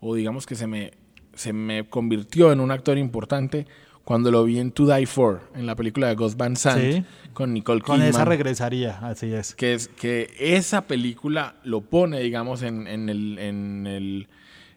o 0.01 0.15
digamos 0.15 0.45
que 0.45 0.55
se 0.55 0.67
me, 0.67 0.91
se 1.35 1.53
me 1.53 1.87
convirtió 1.87 2.51
en 2.51 2.59
un 2.59 2.71
actor 2.71 2.97
importante 2.97 3.65
cuando 4.03 4.29
lo 4.31 4.43
vi 4.43 4.59
en 4.59 4.71
To 4.71 4.85
Die 4.85 5.05
For, 5.07 5.41
en 5.55 5.65
la 5.65 5.75
película 5.75 6.07
de 6.07 6.15
Ghost 6.15 6.37
Van 6.37 6.55
Sant, 6.55 7.05
con 7.33 7.53
Nicole 7.53 7.81
Kidman. 7.81 7.99
Con 7.99 8.07
esa 8.07 8.23
regresaría, 8.23 8.99
así 9.01 9.33
es. 9.33 9.55
Que, 9.55 9.73
es. 9.73 9.87
que 9.87 10.31
esa 10.39 10.81
película 10.81 11.55
lo 11.63 11.81
pone, 11.81 12.19
digamos, 12.19 12.61
en, 12.61 12.87
el, 12.87 14.27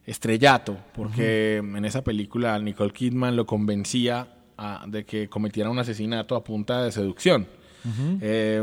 estrellato, 0.06 0.78
porque 0.94 1.56
en 1.58 1.84
esa 1.84 2.02
película 2.02 2.58
Nicole 2.58 2.92
Kidman 2.92 3.36
lo 3.36 3.44
convencía 3.44 4.28
de 4.86 5.04
que 5.04 5.28
cometiera 5.28 5.68
un 5.68 5.78
asesinato 5.78 6.34
a 6.34 6.42
punta 6.42 6.82
de 6.82 6.90
seducción. 6.90 7.46
Eh, 8.20 8.62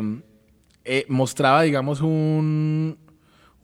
eh, 0.84 1.06
mostraba, 1.10 1.62
digamos, 1.62 2.02
un, 2.02 2.98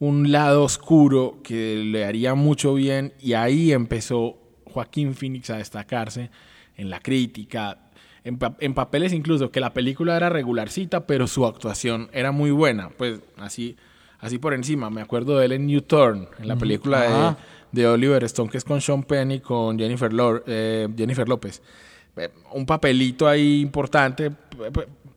un 0.01 0.31
lado 0.31 0.63
oscuro 0.63 1.37
que 1.43 1.75
le 1.75 2.05
haría 2.05 2.33
mucho 2.33 2.73
bien 2.73 3.13
y 3.21 3.33
ahí 3.33 3.71
empezó 3.71 4.35
Joaquín 4.65 5.13
Phoenix 5.13 5.51
a 5.51 5.57
destacarse 5.57 6.31
en 6.75 6.89
la 6.89 6.99
crítica, 6.99 7.77
en, 8.23 8.39
en, 8.59 8.73
papeles 8.73 9.13
incluso, 9.13 9.51
que 9.51 9.59
la 9.59 9.73
película 9.73 10.17
era 10.17 10.29
regularcita, 10.29 11.05
pero 11.05 11.27
su 11.27 11.45
actuación 11.45 12.09
era 12.13 12.31
muy 12.31 12.49
buena. 12.49 12.89
Pues 12.89 13.19
así, 13.37 13.77
así 14.19 14.39
por 14.39 14.55
encima, 14.55 14.89
me 14.89 15.01
acuerdo 15.01 15.37
de 15.37 15.45
él 15.45 15.51
en 15.51 15.67
New 15.67 15.81
Turn, 15.81 16.27
en 16.39 16.47
la 16.47 16.55
película 16.55 17.37
de, 17.71 17.85
Oliver 17.85 18.23
Stone, 18.23 18.49
que 18.49 18.57
es 18.57 18.63
con 18.63 18.81
Sean 18.81 19.03
Penn 19.03 19.31
y 19.31 19.39
con 19.39 19.77
Jennifer, 19.77 20.11
eh, 20.47 20.87
Jennifer 20.97 21.29
López. 21.29 21.61
Eh, 22.17 22.29
un 22.53 22.65
papelito 22.65 23.27
ahí 23.27 23.61
importante, 23.61 24.31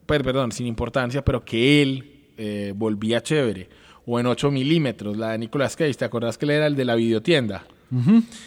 perdón, 0.04 0.52
sin 0.52 0.66
importancia, 0.66 1.24
pero 1.24 1.42
que 1.42 1.80
él 1.80 2.26
eh, 2.36 2.74
volvía 2.76 3.22
chévere. 3.22 3.83
O 4.06 4.20
en 4.20 4.26
8 4.26 4.50
milímetros, 4.50 5.16
la 5.16 5.32
de 5.32 5.38
Nicolas 5.38 5.76
Cage, 5.76 5.94
¿te 5.94 6.04
acordás 6.04 6.36
que 6.36 6.44
él 6.44 6.50
era 6.50 6.66
el 6.66 6.76
de 6.76 6.84
la 6.84 6.94
videotienda? 6.94 7.64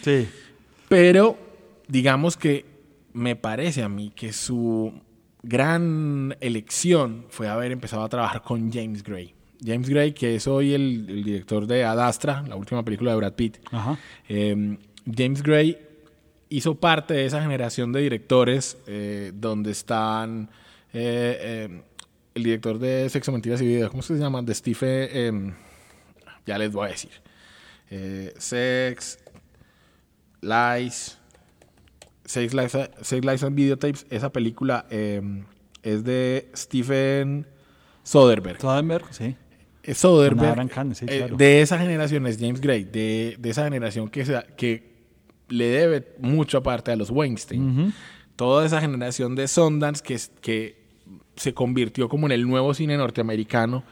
Sí. 0.03 0.27
Pero 0.87 1.37
digamos 1.87 2.37
que 2.37 2.65
me 3.13 3.35
parece 3.35 3.81
a 3.81 3.89
mí 3.89 4.11
que 4.15 4.33
su 4.33 4.93
gran 5.41 6.35
elección 6.39 7.25
fue 7.29 7.47
haber 7.47 7.71
empezado 7.71 8.03
a 8.03 8.09
trabajar 8.09 8.41
con 8.41 8.71
James 8.71 9.03
Gray. 9.03 9.33
James 9.65 9.89
Gray, 9.89 10.11
que 10.13 10.35
es 10.35 10.47
hoy 10.47 10.73
el, 10.73 11.23
director 11.23 11.65
de 11.65 11.83
Adastra, 11.83 12.43
la 12.47 12.55
última 12.55 12.83
película 12.83 13.11
de 13.11 13.17
Brad 13.17 13.33
Pitt. 13.33 13.57
Em, 14.27 14.77
James 15.05 15.41
Gray 15.41 15.77
hizo 16.49 16.75
parte 16.75 17.13
de 17.15 17.25
esa 17.25 17.41
generación 17.41 17.91
de 17.91 18.01
directores 18.01 18.77
eh, 18.87 19.31
donde 19.33 19.71
están 19.71 20.49
eh, 20.93 21.65
em, 21.69 21.81
el 22.37 22.43
director 22.43 22.79
de 22.79 23.09
Sexo, 23.09 23.31
Mentiras 23.31 23.61
y 23.61 23.67
Videos, 23.67 23.89
¿cómo 23.89 24.01
se 24.01 24.15
llama? 24.15 24.41
De 24.41 24.53
Stephen, 24.53 25.09
em, 25.11 25.53
ya 26.45 26.57
les 26.57 26.71
voy 26.71 26.87
a 26.87 26.91
decir. 26.91 27.11
Eh, 27.89 28.33
Sex, 28.37 29.19
Lies, 30.41 31.17
Sex 32.25 32.53
Lies, 32.53 32.73
Lies 33.11 33.43
and 33.43 33.55
Videotapes, 33.55 34.05
esa 34.09 34.31
película 34.31 34.85
em, 34.89 35.45
es 35.81 36.03
de 36.03 36.49
Stephen 36.55 37.47
Soderbergh. 38.03 38.61
Soderbergh, 38.61 39.11
sí. 39.11 39.35
Soderbergh, 39.93 40.69
eh, 41.07 41.29
de 41.35 41.61
esa 41.61 41.79
generación 41.79 42.27
es 42.27 42.37
James 42.37 42.59
Gray, 42.59 42.83
de, 42.83 43.39
esa 43.43 43.63
generación 43.63 44.09
que, 44.09 44.43
que 44.57 44.97
le 45.47 45.65
debe 45.65 46.15
mucho 46.19 46.57
aparte 46.57 46.91
a 46.91 46.95
los 46.95 47.09
Weinstein. 47.09 47.93
Toda 48.35 48.65
esa 48.65 48.81
generación 48.81 49.33
de 49.35 49.47
Sundance 49.47 50.03
que, 50.03 50.19
que 50.41 50.86
se 51.37 51.53
convirtió 51.53 52.09
como 52.09 52.25
en 52.27 52.33
el 52.33 52.47
nuevo 52.47 52.73
cine 52.73 52.97
norteamericano. 52.97 53.83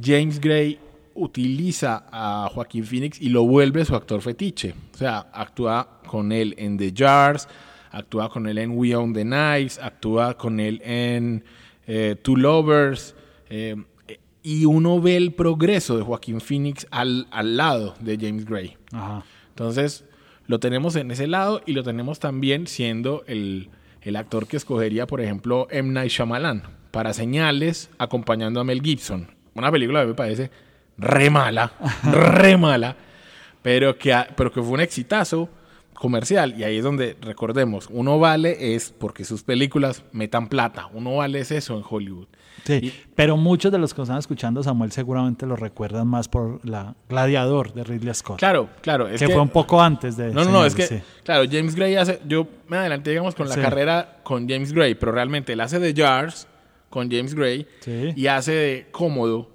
James 0.00 0.40
Gray 0.40 0.78
utiliza 1.14 2.06
a 2.10 2.48
Joaquín 2.52 2.84
Phoenix 2.84 3.20
y 3.20 3.28
lo 3.28 3.44
vuelve 3.44 3.84
su 3.84 3.94
actor 3.94 4.20
fetiche. 4.22 4.74
O 4.94 4.96
sea, 4.96 5.26
actúa 5.32 6.00
con 6.06 6.32
él 6.32 6.54
en 6.58 6.78
The 6.78 6.92
Jars, 6.96 7.48
actúa 7.90 8.28
con 8.28 8.46
él 8.46 8.58
en 8.58 8.70
We 8.76 8.94
Own 8.94 9.12
the 9.12 9.22
Knives, 9.22 9.78
actúa 9.78 10.36
con 10.36 10.60
él 10.60 10.80
en 10.84 11.44
eh, 11.86 12.16
Two 12.22 12.36
Lovers. 12.36 13.14
Eh, 13.50 13.76
y 14.42 14.64
uno 14.64 15.00
ve 15.00 15.16
el 15.16 15.32
progreso 15.32 15.96
de 15.96 16.02
Joaquín 16.02 16.40
Phoenix 16.40 16.86
al, 16.90 17.28
al 17.30 17.56
lado 17.56 17.94
de 18.00 18.18
James 18.20 18.44
Gray. 18.44 18.76
Entonces, 19.50 20.04
lo 20.46 20.58
tenemos 20.58 20.96
en 20.96 21.10
ese 21.10 21.28
lado 21.28 21.62
y 21.64 21.72
lo 21.72 21.84
tenemos 21.84 22.18
también 22.18 22.66
siendo 22.66 23.22
el, 23.28 23.68
el 24.02 24.16
actor 24.16 24.46
que 24.46 24.56
escogería, 24.56 25.06
por 25.06 25.20
ejemplo, 25.20 25.68
M. 25.70 25.92
Night 25.92 26.10
Shyamalan 26.10 26.62
para 26.90 27.12
señales 27.12 27.90
acompañando 27.98 28.60
a 28.60 28.64
Mel 28.64 28.82
Gibson. 28.82 29.28
Una 29.54 29.70
película 29.70 30.02
que 30.02 30.08
me 30.08 30.14
parece 30.14 30.50
re 30.98 31.30
mala, 31.30 31.72
re 32.04 32.56
mala, 32.56 32.96
pero 33.62 33.96
que, 33.96 34.14
pero 34.36 34.52
que 34.52 34.60
fue 34.60 34.72
un 34.72 34.80
exitazo 34.80 35.48
comercial. 35.94 36.54
Y 36.58 36.64
ahí 36.64 36.78
es 36.78 36.84
donde, 36.84 37.16
recordemos, 37.20 37.88
uno 37.90 38.18
vale 38.18 38.74
es 38.74 38.90
porque 38.90 39.24
sus 39.24 39.42
películas 39.42 40.04
metan 40.12 40.48
plata. 40.48 40.88
Uno 40.92 41.16
vale 41.16 41.40
es 41.40 41.50
eso 41.50 41.76
en 41.76 41.84
Hollywood. 41.88 42.26
Sí, 42.64 42.92
pero 43.14 43.36
muchos 43.36 43.72
de 43.72 43.78
los 43.78 43.92
que 43.92 44.02
están 44.02 44.18
escuchando 44.18 44.62
Samuel 44.62 44.92
seguramente 44.92 45.46
lo 45.46 45.56
recuerdan 45.56 46.06
más 46.06 46.28
por 46.28 46.64
la 46.64 46.94
Gladiador 47.08 47.72
de 47.74 47.82
Ridley 47.84 48.14
Scott. 48.14 48.38
Claro, 48.38 48.68
claro. 48.80 49.08
Es 49.08 49.20
que, 49.20 49.28
fue 49.28 49.40
un 49.40 49.48
poco 49.48 49.82
antes 49.82 50.16
de... 50.16 50.32
No, 50.32 50.44
no, 50.44 50.50
no, 50.50 50.64
es 50.64 50.74
que, 50.74 51.02
claro, 51.24 51.44
James 51.50 51.74
Gray 51.74 51.96
hace... 51.96 52.20
Yo 52.26 52.46
me 52.68 52.76
adelanté, 52.76 53.10
digamos, 53.10 53.34
con 53.34 53.48
la 53.48 53.56
carrera 53.56 54.20
con 54.22 54.48
James 54.48 54.72
Gray, 54.72 54.94
pero 54.94 55.12
realmente 55.12 55.54
él 55.54 55.60
hace 55.60 55.78
de 55.78 55.92
Jars 55.92 56.46
con 56.88 57.10
James 57.10 57.34
Gray 57.34 57.66
y 58.14 58.26
hace 58.26 58.52
de 58.52 58.86
Cómodo 58.92 59.50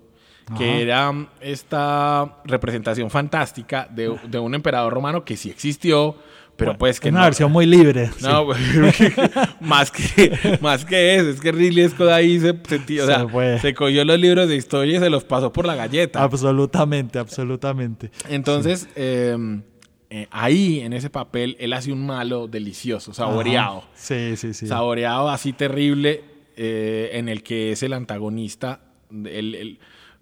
que 0.58 0.82
era 0.82 1.13
esta 1.42 2.38
representación 2.46 3.10
fantástica 3.10 3.88
de, 3.92 4.18
de, 4.30 4.39
un 4.39 4.56
emperador 4.56 4.94
romano 4.94 5.25
que 5.25 5.36
sí 5.36 5.50
existió, 5.50 6.16
pero 6.58 6.78
pues 6.78 7.00
que 7.00 7.10
una 7.10 7.24
versión 7.24 7.52
muy 7.52 7.66
libre. 7.66 8.10
No, 8.22 8.48
más 9.62 9.92
que 9.92 10.58
más 10.60 10.84
que 10.84 11.16
eso, 11.16 11.30
es 11.30 11.40
que 11.40 11.52
Ridley 11.52 11.88
Scott 11.90 12.10
ahí 12.10 12.40
se, 12.40 12.50
o 12.50 13.06
sea, 13.06 13.60
se 13.60 13.74
cogió 13.74 14.04
los 14.04 14.20
libros 14.20 14.50
de 14.50 14.56
historia 14.56 14.98
y 14.98 15.00
se 15.00 15.10
los 15.10 15.24
pasó 15.24 15.54
por 15.54 15.66
la 15.66 15.76
galleta. 15.76 16.22
Absolutamente, 16.22 17.20
absolutamente. 17.20 18.12
Entonces, 18.28 18.90
em, 18.96 19.62
eh, 20.10 20.28
ahí 20.32 20.80
en 20.80 20.94
ese 20.94 21.10
papel 21.10 21.56
él 21.60 21.74
hace 21.74 21.92
un 21.92 22.06
malo 22.06 22.48
delicioso, 22.48 23.14
saboreado. 23.14 23.84
Sí, 23.96 24.36
sí, 24.36 24.54
sí. 24.54 24.68
Saboreado 24.68 25.30
así 25.30 25.54
terrible 25.54 26.24
eh, 26.56 27.12
en 27.14 27.30
el 27.30 27.44
que 27.44 27.72
es 27.72 27.84
el 27.84 27.94
antagonista, 27.94 28.82
el, 29.12 29.56
el 29.56 29.80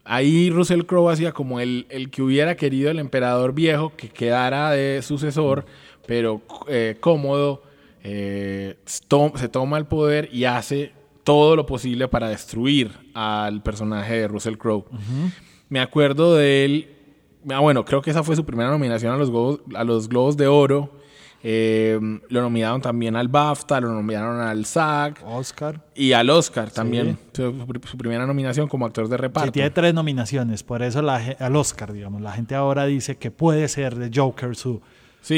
Ahí 0.07 0.51
Russell 0.51 0.83
Crowe 0.83 1.09
hacía 1.09 1.31
como 1.31 1.59
el, 1.59 1.87
el, 1.89 2.11
que 2.11 2.21
hubiera 2.21 2.55
querido 2.55 2.91
el 2.91 2.99
emperador 2.99 3.53
viejo 3.55 3.91
que 3.97 4.07
quedara 4.07 4.69
de 4.69 5.01
sucesor, 5.01 5.65
pero 6.05 6.41
eh, 6.67 6.97
cómodo, 6.99 7.63
eh, 8.03 8.77
se 8.85 9.49
toma 9.49 9.77
el 9.77 9.85
poder 9.85 10.29
y 10.31 10.45
hace 10.45 10.93
todo 11.23 11.55
lo 11.55 11.65
posible 11.65 12.07
para 12.07 12.29
destruir 12.29 12.91
al 13.13 13.63
personaje 13.63 14.21
de 14.21 14.27
Russell 14.27 14.57
Crowe. 14.57 14.85
Me 15.69 15.79
acuerdo 15.79 16.35
de 16.35 16.65
él, 16.65 16.89
ah, 17.49 17.59
bueno, 17.59 17.83
creo 17.83 18.01
que 18.01 18.11
esa 18.11 18.23
fue 18.23 18.35
su 18.35 18.45
primera 18.45 18.69
nominación 18.69 19.13
a 19.13 19.17
los, 19.17 19.59
a 19.75 19.83
los 19.83 20.07
Globos 20.07 20.37
de 20.37 20.47
Oro. 20.47 20.91
Eh, 21.47 21.99
lo 22.29 22.41
nominaron 22.41 22.81
también 22.81 23.15
al 23.15 23.27
BAFTA, 23.27 23.79
lo 23.79 23.89
nominaron 23.89 24.39
al 24.39 24.65
SAG. 24.65 25.17
Oscar. 25.25 25.83
Y 25.93 26.13
al 26.13 26.29
Oscar 26.29 26.71
también. 26.71 27.19
Su, 27.33 27.97
primera 27.97 28.25
nominación 28.25 28.67
como 28.67 28.85
actor 28.85 29.07
de 29.07 29.17
reparto. 29.17 29.47
Sí, 29.47 29.51
tiene 29.51 29.69
tres 29.69 29.93
nominaciones, 29.93 30.63
por 30.63 30.81
eso 30.81 31.03
la, 31.03 31.21
al 31.39 31.55
Oscar, 31.55 31.93
digamos. 31.93 32.21
La 32.21 32.31
gente 32.31 32.55
ahora 32.55 32.85
dice 32.85 33.17
que 33.17 33.29
puede 33.29 33.67
ser 33.67 33.95
de 33.95 34.09
Joker 34.13 34.55
su, 34.55 34.81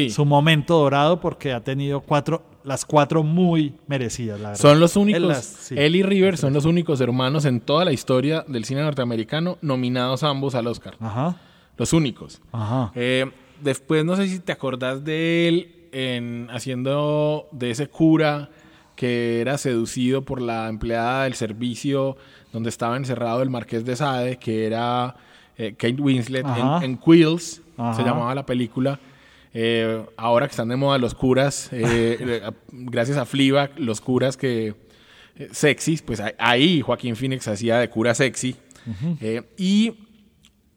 su 0.09 0.25
momento 0.25 0.77
dorado 0.79 1.19
porque 1.19 1.53
ha 1.53 1.61
tenido 1.61 2.01
cuatro, 2.01 2.43
las 2.63 2.85
cuatro 2.85 3.23
muy 3.23 3.75
merecidas, 3.87 4.39
la 4.39 4.49
verdad. 4.49 4.61
Son 4.61 4.79
los 4.79 4.95
únicos, 4.95 5.71
él, 5.71 5.95
y 5.95 6.03
River 6.03 6.37
son 6.37 6.53
los 6.53 6.65
únicos 6.65 6.99
hermanos 6.99 7.45
en 7.45 7.61
toda 7.61 7.85
la 7.85 7.93
historia 7.93 8.43
del 8.47 8.65
cine 8.65 8.81
norteamericano 8.81 9.57
nominados 9.61 10.23
ambos 10.23 10.55
al 10.55 10.67
Oscar. 10.67 10.95
Ajá. 10.99 11.37
Los 11.77 11.93
únicos. 11.93 12.41
Ajá. 12.51 12.91
Eh, 12.95 13.31
después 13.61 14.03
no 14.03 14.15
sé 14.15 14.27
si 14.27 14.39
te 14.39 14.51
acordás 14.51 15.03
de 15.03 15.47
él 15.47 15.75
en, 15.91 16.49
haciendo 16.51 17.47
de 17.51 17.71
ese 17.71 17.87
cura 17.87 18.49
que 18.95 19.41
era 19.41 19.57
seducido 19.57 20.23
por 20.23 20.41
la 20.41 20.67
empleada 20.67 21.23
del 21.23 21.35
servicio 21.35 22.17
donde 22.51 22.69
estaba 22.69 22.97
encerrado 22.97 23.43
el 23.43 23.49
marqués 23.49 23.85
de 23.85 23.95
Sade, 23.95 24.37
que 24.37 24.65
era 24.65 25.15
eh, 25.57 25.75
Kate 25.77 26.01
Winslet, 26.01 26.45
en, 26.81 26.97
Quills, 26.97 27.61
se 27.95 28.03
llamaba 28.03 28.33
la 28.33 28.45
película. 28.45 28.99
Eh, 29.53 30.05
ahora 30.17 30.47
que 30.47 30.51
están 30.51 30.69
de 30.69 30.75
moda 30.75 30.97
los 30.97 31.15
curas, 31.15 31.69
eh, 31.71 32.41
gracias 32.71 33.17
a 33.17 33.25
Fleabag, 33.25 33.79
los 33.79 34.01
curas 34.01 34.37
que 34.37 34.75
sexys, 35.51 36.01
pues 36.01 36.21
ahí 36.39 36.81
Joaquín 36.81 37.15
Phoenix 37.15 37.47
hacía 37.47 37.79
de 37.79 37.89
cura 37.89 38.15
sexy. 38.15 38.55
y 39.57 39.93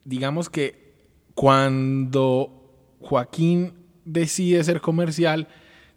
digamos 0.05 0.50
que 0.50 0.95
cuando 1.35 2.97
Joaquín 3.00 3.73
decide 4.05 4.62
ser 4.65 4.81
comercial, 4.81 5.49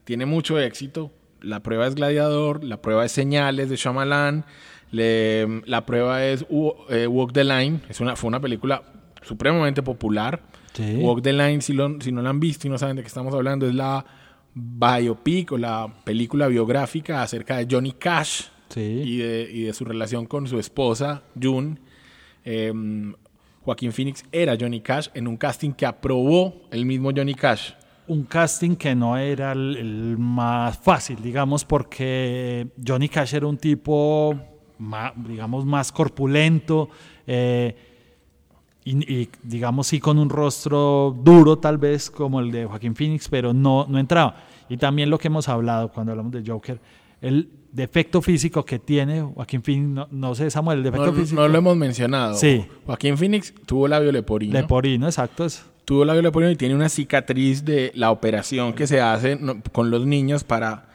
tiene 0.04 0.26
mucho 0.26 0.60
éxito. 0.60 1.12
La 1.42 1.62
prueba 1.62 1.88
es 1.88 1.96
Gladiador, 1.96 2.64
la 2.64 2.82
prueba 2.82 3.04
es 3.06 3.12
Señales 3.12 3.70
de 3.70 3.76
Shyamalan, 3.76 4.46
la 4.92 5.86
prueba 5.86 6.24
es 6.26 6.46
eh, 6.90 7.08
Walk 7.08 7.34
the 7.34 7.44
Line, 7.44 7.82
es 7.90 8.00
una, 8.00 8.16
fue 8.16 8.30
una 8.30 8.40
película 8.40 8.84
supremamente 9.22 9.84
popular. 9.84 10.44
Walk 10.80 11.22
the 11.22 11.34
Line, 11.34 11.62
si, 11.62 11.76
si 12.00 12.12
no 12.12 12.22
la 12.22 12.30
han 12.30 12.40
visto 12.40 12.68
y 12.68 12.70
no 12.70 12.78
saben 12.78 12.96
de 12.96 13.02
qué 13.02 13.08
estamos 13.08 13.34
hablando, 13.34 13.68
es 13.68 13.76
la 13.76 14.06
biopic 14.54 15.52
o 15.52 15.58
la 15.58 15.92
película 16.04 16.48
biográfica 16.48 17.22
acerca 17.22 17.58
de 17.58 17.68
Johnny 17.70 17.94
Cash 17.94 18.44
y, 18.76 19.18
de, 19.18 19.72
su 19.74 19.86
relación 19.86 20.26
con 20.26 20.48
su 20.48 20.60
esposa, 20.60 21.24
June. 21.42 21.78
Em, 22.44 23.14
Joaquín 23.62 23.94
Phoenix 23.94 24.26
era 24.32 24.58
Johnny 24.60 24.82
Cash 24.82 25.08
en 25.14 25.28
un 25.28 25.38
casting 25.38 25.72
que 25.72 25.86
aprobó 25.86 26.64
el 26.72 26.86
mismo 26.86 27.12
Johnny 27.16 27.34
Cash 27.34 27.74
un 28.08 28.24
casting 28.24 28.76
que 28.76 28.96
no 28.96 29.18
era 29.18 29.54
el, 29.54 30.18
más 30.18 30.78
fácil, 30.78 31.22
digamos, 31.22 31.64
porque 31.66 32.68
Johnny 32.86 33.10
Cash 33.10 33.36
era 33.36 33.48
un 33.48 33.58
tipo, 33.58 34.36
más, 34.78 35.14
digamos, 35.16 35.66
más 35.66 35.92
corpulento. 35.92 36.90
Eh, 37.26 37.93
y, 38.86 39.30
digamos 39.44 39.88
sí 39.88 40.00
con 40.00 40.18
un 40.18 40.30
rostro 40.30 41.16
duro 41.24 41.58
tal 41.58 41.78
vez 41.78 42.12
como 42.12 42.40
el 42.40 42.52
de 42.52 42.66
Joaquín 42.66 42.96
Phoenix, 42.96 43.30
pero 43.30 43.54
no, 43.54 43.86
no 43.88 43.98
entraba. 43.98 44.36
Y 44.70 44.78
también 44.78 45.10
lo 45.10 45.18
que 45.18 45.28
hemos 45.28 45.48
hablado 45.50 45.90
cuando 45.90 46.12
hablamos 46.12 46.32
de 46.32 46.44
Joker, 46.46 46.80
el 47.22 47.50
defecto 47.72 48.22
físico 48.22 48.66
que 48.66 48.80
tiene 48.80 49.22
Joaquín 49.22 49.64
Phoenix, 49.64 50.08
no, 50.12 50.36
sé 50.36 50.50
Samuel, 50.50 50.80
el 50.80 50.84
defecto 50.84 51.14
físico. 51.14 51.42
No 51.42 51.48
lo 51.48 51.58
hemos 51.58 51.78
mencionado. 51.78 52.36
Sí. 52.36 52.66
Joaquín 52.86 53.18
Phoenix 53.18 53.54
tuvo 53.66 53.88
labio 53.88 54.12
leporino. 54.12 54.54
Leporino, 54.54 55.06
exacto. 55.08 55.48
Tuvo 55.86 56.06
labio 56.06 56.22
leporino 56.22 56.52
y 56.52 56.56
tiene 56.56 56.76
una 56.76 56.90
cicatriz 56.90 57.66
de 57.66 57.92
la 57.96 58.12
operación 58.12 58.74
que 58.74 58.88
se 58.88 59.02
hace 59.02 59.40
con 59.72 59.92
los 59.92 60.06
niños 60.06 60.44
para... 60.44 60.90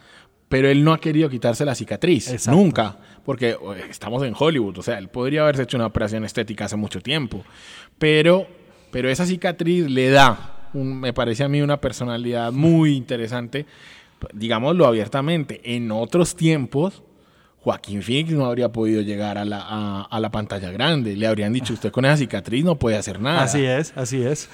Pero 0.49 0.69
él 0.69 0.83
no 0.83 0.95
ha 0.95 0.99
querido 0.99 1.29
quitarse 1.29 1.67
la 1.67 1.75
cicatriz, 1.75 2.49
nunca 2.49 2.97
porque 3.29 3.59
estamos 3.91 4.23
en 4.23 4.33
Hollywood, 4.35 4.79
o 4.79 4.83
sea, 4.83 4.97
él 4.97 5.09
podría 5.09 5.43
haberse 5.43 5.65
hecho 5.65 5.77
una 5.77 5.85
operación 5.85 6.25
estética 6.25 6.65
hace 6.65 6.77
mucho 6.77 7.03
tiempo, 7.03 7.45
pero, 7.99 8.47
pero 8.91 9.11
esa 9.11 9.27
cicatriz 9.27 9.87
le 9.91 10.09
da, 10.09 10.71
me 10.73 11.13
parece 11.13 11.45
a 11.45 11.49
mí, 11.51 11.61
una 11.61 11.79
personalidad 11.79 12.53
muy 12.53 12.97
interesante, 12.97 13.67
digámoslo 14.33 14.87
abiertamente, 14.87 15.61
en 15.63 15.93
otros 15.93 16.37
tiempos, 16.37 17.03
Joaquín 17.61 18.01
Phoenix 18.01 18.33
no 18.33 18.47
habría 18.47 18.71
podido 18.71 19.03
llegar 19.03 19.37
a 19.37 19.45
la, 19.45 20.07
a, 20.11 20.21
la, 20.21 20.31
pantalla 20.31 20.71
grande. 20.71 21.15
Le 21.15 21.27
habrían 21.27 21.53
dicho, 21.53 21.75
usted 21.75 21.91
con 21.91 22.07
esa 22.07 22.17
cicatriz 22.17 22.65
no 22.65 22.77
puede 22.77 22.97
hacer 22.97 23.21
nada. 23.21 23.43
Así 23.43 23.63
es, 23.63 23.93
así 23.95 24.23
es. 24.23 24.49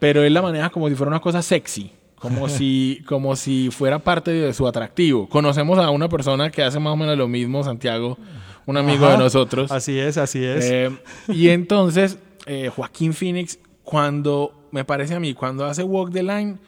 Pero 0.00 0.24
él 0.24 0.34
la 0.34 0.42
maneja 0.42 0.70
como 0.70 0.88
si 0.88 0.96
fuera 0.96 1.10
una 1.10 1.20
cosa 1.20 1.42
sexy 1.42 1.92
como 2.20 2.50
si, 2.50 3.02
como 3.06 3.34
si 3.34 3.70
fuera 3.70 3.98
parte 3.98 4.30
de 4.30 4.52
su 4.52 4.68
atractivo. 4.68 5.26
Conocemos 5.28 5.78
a 5.78 5.88
una 5.90 6.08
persona 6.08 6.50
que 6.50 6.62
hace 6.62 6.78
más 6.78 6.92
o 6.92 6.96
menos 6.96 7.16
lo 7.16 7.26
mismo, 7.28 7.64
Santiago, 7.64 8.18
un 8.66 8.76
amigo 8.76 9.08
de 9.08 9.16
nosotros. 9.16 9.72
Así 9.72 9.98
es, 9.98 10.18
así 10.18 10.44
es. 10.44 10.66
Eh, 10.66 10.90
y 11.28 11.48
entonces, 11.48 12.18
eh, 12.44 12.70
Joaquín 12.74 13.14
Phoenix, 13.14 13.58
cuando, 13.82 14.68
me 14.70 14.84
parece 14.84 15.14
a 15.14 15.20
mí, 15.20 15.32
cuando 15.32 15.64
hace 15.64 15.82
Walk 15.82 16.12
the 16.12 16.22
Line, 16.22 16.58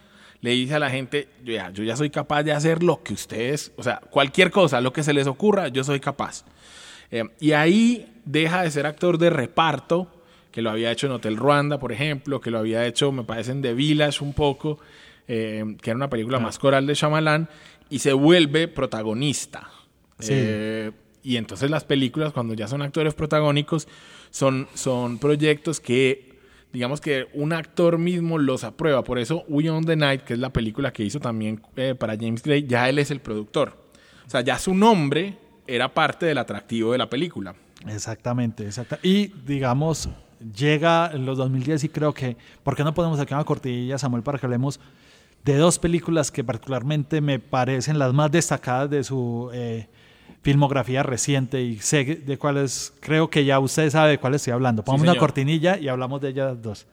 le 0.40 0.50
dice 0.52 0.75
a 0.75 0.78
la 0.78 0.88
gente, 0.88 1.28
yo 1.44 1.52
ya, 1.52 1.71
yo 1.71 1.85
ya 1.85 1.97
soy 1.97 2.09
capaz 2.09 2.42
de 2.44 2.52
hacer 2.52 2.82
lo 2.82 3.02
que 3.02 3.12
ustedes, 3.12 3.73
o 3.76 3.82
sea, 3.82 4.00
cualquier 4.11 4.50
cosa, 4.50 4.80
lo 4.80 4.92
que 4.92 5.02
se 5.02 5.12
les 5.12 5.26
ocurra, 5.26 5.68
yo 5.68 5.85
soy 5.85 6.00
capaz. 6.00 6.47
Eh, 7.11 7.25
y 7.40 7.52
ahí 7.52 8.11
deja 8.25 8.62
de 8.62 8.71
ser 8.71 8.87
actor 8.87 9.18
de 9.18 9.28
reparto, 9.28 10.09
que 10.50 10.62
lo 10.62 10.71
había 10.71 10.90
hecho 10.90 11.06
en 11.06 11.12
Hotel 11.12 11.37
Ruanda, 11.37 11.78
por 11.78 11.92
ejemplo, 11.92 12.40
que 12.40 12.50
lo 12.50 12.59
había 12.59 12.87
hecho, 12.87 13.12
me 13.12 13.23
parece, 13.23 13.52
en 13.52 13.61
The 13.61 13.75
Village 13.75 14.25
un 14.25 14.32
poco, 14.32 14.78
eh, 15.29 15.76
que 15.81 15.91
era 15.91 15.97
una 15.97 16.11
película 16.11 16.38
más 16.38 16.59
coral 16.59 16.87
de 16.87 16.95
Shyamalan, 16.95 17.49
y 17.91 17.99
se 17.99 18.12
vuelve 18.12 18.69
protagonista. 18.69 19.69
Eh, 20.29 20.93
y 21.23 21.37
entonces 21.37 21.71
las 21.71 21.85
películas, 21.85 22.33
cuando 22.33 22.55
ya 22.55 22.67
son 22.67 22.83
actores 22.83 23.14
protagónicos, 23.14 23.87
son, 24.31 24.67
son 24.75 25.19
proyectos 25.19 25.79
que, 25.79 26.38
digamos 26.73 27.00
que 27.00 27.29
un 27.35 27.52
actor 27.52 27.99
mismo 27.99 28.38
los 28.38 28.64
aprueba. 28.64 29.05
Por 29.05 29.19
eso, 29.19 29.45
We 29.49 29.69
on 29.69 29.85
the 29.85 29.95
Night, 29.95 30.23
que 30.23 30.33
es 30.33 30.38
la 30.38 30.50
película 30.50 30.93
que 30.93 31.05
hizo 31.05 31.21
también 31.21 31.61
eh, 31.76 31.95
para 31.95 32.17
James 32.17 32.43
Gray, 32.43 32.67
ya 32.67 32.88
él 32.88 32.99
es 32.99 33.11
el 33.11 33.21
productor. 33.21 33.76
O 34.26 34.31
sea, 34.31 34.41
ya 34.41 34.59
su 34.59 34.75
nombre 34.75 35.37
era 35.67 35.93
parte 35.93 36.26
del 36.26 36.38
atractivo 36.38 36.93
de 36.93 36.99
la 36.99 37.11
película. 37.11 37.55
Exactamente, 37.87 38.64
exacto. 38.64 38.97
Y 39.02 39.29
digamos, 39.45 40.09
llega 40.57 41.11
en 41.12 41.26
los 41.26 41.38
2010 41.38 41.85
y 41.85 41.88
creo 41.88 42.14
que, 42.14 42.37
¿por 42.62 42.75
qué 42.75 42.85
no 42.85 42.95
podemos 42.95 43.19
sacar 43.19 43.38
una 43.38 43.45
cortilla, 43.45 43.99
Samuel, 43.99 44.23
para 44.23 44.38
que 44.38 44.47
hablemos 44.47 44.81
de 45.45 45.57
dos 45.57 45.79
películas 45.79 46.31
que 46.31 46.45
particularmente 46.45 47.21
me 47.21 47.39
parecen 47.39 47.99
las 47.99 48.13
más 48.13 48.31
destacadas 48.31 48.91
de 48.91 49.05
su 49.05 49.51
eh, 49.53 49.89
filmografía 50.43 51.03
reciente 51.03 51.63
y 51.63 51.79
sé 51.79 52.05
de 52.05 52.39
cuáles, 52.39 52.93
creo 53.01 53.29
que 53.29 53.45
ya 53.45 53.59
usted 53.59 53.91
sabe 53.91 54.11
de 54.11 54.19
cuáles 54.19 54.43
estoy 54.43 54.53
hablando. 54.53 54.85
Pongamos 54.85 55.11
una 55.11 55.19
cortinilla 55.19 55.79
y 55.79 55.89
hablamos 55.89 56.21
de 56.21 56.29
ellas 56.29 56.61
dos. 56.61 56.87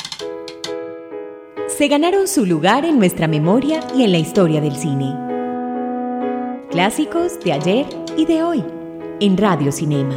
Se 1.67 1.87
ganaron 1.87 2.27
su 2.27 2.45
lugar 2.45 2.85
en 2.85 2.97
nuestra 2.97 3.27
memoria 3.27 3.79
y 3.95 4.03
en 4.03 4.11
la 4.11 4.17
historia 4.17 4.59
del 4.59 4.75
cine. 4.75 5.15
Clásicos 6.71 7.39
de 7.39 7.53
ayer 7.53 7.85
y 8.17 8.25
de 8.25 8.43
hoy 8.43 8.63
en 9.19 9.37
Radio 9.37 9.71
Cinema. 9.71 10.15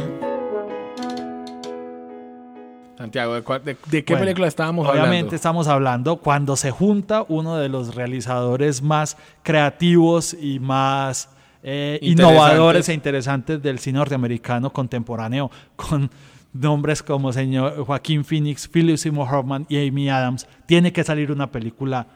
Santiago, 3.03 3.33
¿de, 3.33 4.03
qué 4.05 4.15
película 4.15 4.47
estábamos 4.47 4.87
hablando? 4.87 5.09
Obviamente 5.09 5.35
estamos 5.35 5.67
hablando 5.67 6.15
cuando 6.15 6.55
se 6.55 6.71
junta 6.71 7.25
uno 7.27 7.57
de 7.57 7.67
los 7.67 7.95
realizadores 7.95 8.81
más 8.81 9.17
creativos 9.43 10.33
y 10.33 10.59
más 10.59 11.27
eh, 11.63 11.99
innovadores 12.01 12.87
e 12.87 12.93
interesantes 12.93 13.61
del 13.61 13.79
cine 13.79 13.99
norteamericano 13.99 14.71
contemporáneo, 14.71 15.51
con 15.75 16.09
nombres 16.53 17.03
como 17.03 17.33
señor 17.33 17.85
Joaquín 17.85 18.23
Phoenix, 18.23 18.69
Philip 18.69 18.95
Seymour 18.95 19.27
Hoffman 19.35 19.65
y 19.67 19.85
Amy 19.85 20.09
Adams. 20.09 20.47
Tiene 20.65 20.93
que 20.93 21.03
salir 21.03 21.29
una 21.29 21.51
película, 21.51 22.07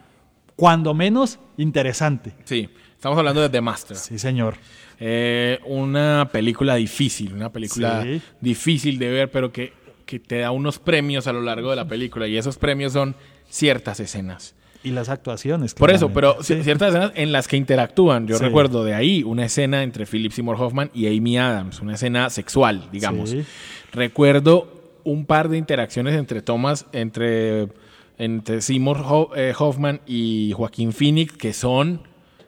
cuando 0.55 0.93
menos, 0.93 1.37
interesante. 1.57 2.31
Sí, 2.45 2.69
estamos 2.95 3.17
hablando 3.17 3.41
de 3.41 3.49
The 3.49 3.59
Master. 3.59 3.97
Sí, 3.97 4.17
señor. 4.17 4.55
Eh, 5.01 5.59
una 5.65 6.29
película 6.31 6.75
difícil, 6.75 7.33
una 7.33 7.51
película 7.51 8.05
difícil 8.39 8.97
de 8.97 9.11
ver, 9.11 9.29
pero 9.29 9.51
que 9.51 9.76
que 10.07 10.19
te 10.19 10.39
da 10.39 10.49
unos 10.49 10.79
premios 10.79 11.27
a 11.27 11.33
lo 11.33 11.41
largo 11.41 11.69
de 11.69 11.75
la 11.75 11.87
película 11.87 12.27
y 12.27 12.37
esos 12.37 12.57
premios 12.57 12.93
son 12.93 13.15
ciertas 13.47 13.99
escenas. 13.99 14.55
Y 14.83 14.91
las 14.91 15.09
actuaciones. 15.09 15.73
Por 15.73 15.91
eso, 15.91 16.09
pero 16.13 16.41
ciertas 16.41 16.89
escenas 16.89 17.11
en 17.15 17.31
las 17.31 17.47
que 17.47 17.57
interactúan. 17.57 18.25
Yo 18.25 18.37
recuerdo 18.37 18.83
de 18.83 18.93
ahí 18.93 19.21
una 19.23 19.45
escena 19.45 19.83
entre 19.83 20.05
Philip 20.05 20.31
Seymour 20.31 20.55
Hoffman 20.59 20.89
y 20.93 21.07
Amy 21.07 21.37
Adams, 21.37 21.81
una 21.81 21.95
escena 21.95 22.29
sexual, 22.29 22.87
digamos. 22.91 23.35
Recuerdo 23.91 24.99
un 25.03 25.25
par 25.25 25.49
de 25.49 25.57
interacciones 25.57 26.15
entre 26.15 26.41
Thomas, 26.41 26.85
entre, 26.93 27.67
entre 28.17 28.61
Seymour 28.61 29.29
eh, 29.35 29.53
Hoffman 29.57 30.01
y 30.05 30.53
Joaquín 30.55 30.93
Phoenix, 30.93 31.33
que 31.33 31.53
son 31.53 32.01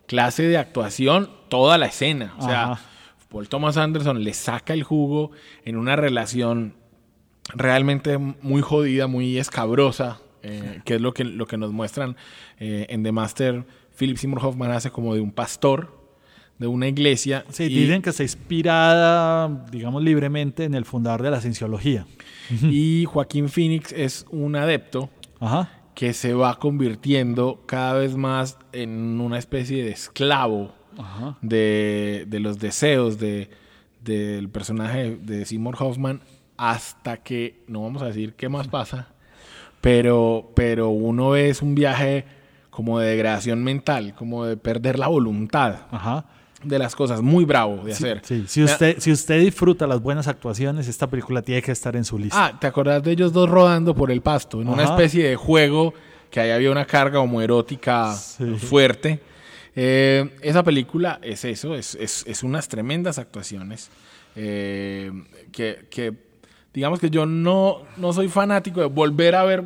clase 0.06 0.44
de 0.44 0.58
actuación 0.58 1.30
toda 1.50 1.78
la 1.78 1.88
escena. 1.88 2.36
O 2.38 2.44
sea, 2.44 2.80
Paul 3.30 3.50
Thomas 3.50 3.76
Anderson 3.78 4.24
le 4.24 4.34
saca 4.34 4.74
el 4.74 4.84
jugo 4.84 5.32
en 5.66 5.78
una 5.78 5.96
relación 5.96 6.74
realmente 7.54 8.18
muy 8.18 8.62
jodida, 8.62 9.08
muy 9.08 9.38
escabrosa, 9.38 10.20
eh, 10.42 10.82
que 10.86 10.96
es 10.96 11.02
lo 11.02 11.14
que, 11.14 11.24
lo 11.24 11.48
que 11.48 11.58
nos 11.58 11.72
muestran 11.72 12.16
eh, 12.60 12.86
en 12.90 13.04
The 13.04 13.12
Master. 13.12 13.66
Philip 13.98 14.18
Seymour 14.18 14.46
Hoffman 14.46 14.72
hace 14.72 14.92
como 14.92 15.14
de 15.14 15.22
un 15.22 15.32
pastor 15.32 16.00
de 16.58 16.68
una 16.68 16.88
iglesia. 16.88 17.46
Sí, 17.50 17.68
dicen 17.68 18.02
que 18.02 18.12
está 18.12 18.24
inspirada, 18.24 19.66
digamos, 19.72 20.04
libremente 20.04 20.66
en 20.66 20.76
el 20.76 20.86
fundador 20.86 21.24
de 21.24 21.32
la 21.32 21.42
cienciología. 21.42 22.06
Y 22.64 23.06
Joaquín 23.06 23.48
Phoenix 23.48 23.92
es 23.92 24.26
un 24.32 24.56
adepto 24.56 25.10
que 25.94 26.14
se 26.14 26.34
va 26.34 26.58
convirtiendo 26.58 27.62
cada 27.66 27.94
vez 27.94 28.16
más 28.16 28.58
en 28.72 29.22
una 29.22 29.38
especie 29.38 29.84
de 29.84 29.92
esclavo 29.92 30.74
de, 31.42 32.26
de, 32.28 32.40
los 32.40 32.60
deseos 32.60 33.20
de, 33.20 33.50
del 34.04 34.50
personaje 34.50 35.18
de 35.22 35.46
Seymour 35.46 35.76
Hoffman 35.80 36.22
hasta 36.60 37.16
que, 37.16 37.64
no 37.68 37.84
vamos 37.84 38.02
a 38.02 38.08
decir 38.08 38.34
qué 38.34 38.50
más 38.50 38.68
pasa, 38.68 39.08
pero, 39.80 40.52
pero 40.56 40.90
uno 40.90 41.38
es 41.38 41.62
un 41.62 41.74
viaje 41.74 42.26
como 42.70 43.00
de 43.00 43.08
degradación 43.12 43.64
mental, 43.64 44.14
como 44.14 44.44
de 44.44 44.58
perder 44.58 45.00
la 45.00 45.08
voluntad. 45.08 45.88
de 46.62 46.78
las 46.78 46.94
cosas, 46.98 47.22
muy 47.22 47.46
bravo 47.46 47.78
de 47.86 47.94
hacer. 47.94 48.22
Si, 48.46 48.62
usted, 48.62 49.00
si 49.00 49.10
usted 49.14 49.40
disfruta 49.40 49.88
las 49.88 50.02
buenas 50.02 50.28
actuaciones, 50.28 50.90
esta 50.90 51.08
película 51.08 51.42
tiene 51.42 51.62
que 51.62 51.72
estar 51.72 51.96
en 51.96 52.04
su 52.04 52.20
lista. 52.20 52.48
Ah, 52.48 52.60
¿te 52.60 52.68
acordás 52.68 53.02
de 53.04 53.12
ellos 53.12 53.32
dos 53.32 53.50
rodando 53.50 53.96
por 53.96 54.12
el 54.12 54.22
pasto? 54.22 54.62
En 54.62 54.68
una 54.68 54.84
especie 54.84 55.30
de 55.30 55.38
juego 55.38 55.94
que 56.30 56.42
ahí 56.42 56.52
había 56.52 56.72
una 56.72 56.84
carga 56.84 57.20
como 57.20 57.42
erótica 57.42 58.14
fuerte. 58.58 59.22
Eh, 59.74 60.30
esa 60.42 60.62
película 60.62 61.22
es 61.24 61.46
eso, 61.46 61.74
es, 61.74 61.96
es, 61.96 62.44
unas 62.44 62.68
tremendas 62.68 63.18
actuaciones 63.18 63.90
eh, 64.36 65.10
que, 65.54 65.88
que 65.90 66.29
digamos 66.74 67.00
que 67.00 67.10
yo 67.10 67.26
no, 67.26 67.84
no 67.98 68.14
soy 68.14 68.28
fanático 68.28 68.80
de 68.80 68.88
volver 68.88 69.36
a 69.36 69.44
ver 69.44 69.64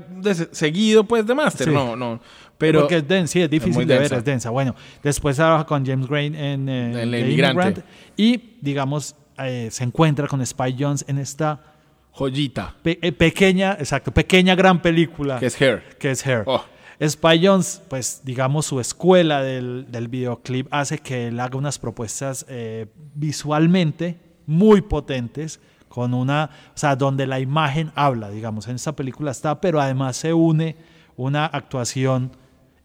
seguido 0.52 1.04
pues 1.04 1.26
de 1.26 1.36
Master, 1.36 1.68
no, 1.70 1.96
no. 1.96 2.20
Pero 2.58 2.82
Porque 2.82 2.98
es 2.98 3.08
densa, 3.08 3.34
sí, 3.34 3.42
es 3.42 3.50
difícil 3.50 3.86
de 3.86 3.98
ver, 3.98 4.14
es 4.14 4.24
densa. 4.24 4.50
Bueno, 4.50 4.76
después 5.02 5.36
trabaja 5.36 5.66
con 5.66 5.86
James 5.86 6.08
Grain 6.08 6.34
en, 6.36 6.70
eh, 6.70 7.04
El 7.04 7.14
Immigrant. 7.16 7.80
y 8.16 8.58
digamos 8.62 9.16
eh, 9.38 9.68
se 9.70 9.84
encuentra 9.84 10.28
con 10.28 10.46
Spy 10.46 10.76
Jones 10.80 11.04
en 11.08 11.18
esta 11.18 11.62
joyita. 12.12 12.76
Eh, 12.86 13.12
pequeña, 13.12 13.74
exacto, 13.74 14.14
pequeña 14.14 14.56
gran 14.56 14.82
película. 14.82 15.40
Que 15.40 15.48
es 15.48 15.60
Hair. 15.60 15.98
Que 16.00 16.12
es 16.12 16.26
Hair. 16.26 16.44
Oh. 16.46 16.64
Spy 17.06 17.46
Jones, 17.46 17.82
pues 17.90 18.22
digamos 18.24 18.68
su 18.68 18.80
escuela 18.80 19.42
del, 19.44 19.88
del, 19.90 20.08
videoclip 20.08 20.68
hace 20.72 21.00
que 21.00 21.28
él 21.28 21.40
haga 21.42 21.58
unas 21.58 21.80
propuestas 21.80 22.46
visualmente 23.14 24.20
muy 24.46 24.82
potentes 24.82 25.60
con 25.94 26.16
una, 26.16 26.50
o 26.70 26.78
sea, 26.78 26.96
donde 26.96 27.28
la 27.28 27.40
imagen 27.40 27.92
habla, 27.94 28.32
digamos, 28.32 28.68
en 28.68 28.78
esta 28.78 28.96
película 28.96 29.30
está, 29.30 29.62
pero 29.62 29.80
además 29.80 30.18
se 30.18 30.34
une 30.34 30.76
una 31.18 31.46
actuación 31.46 32.32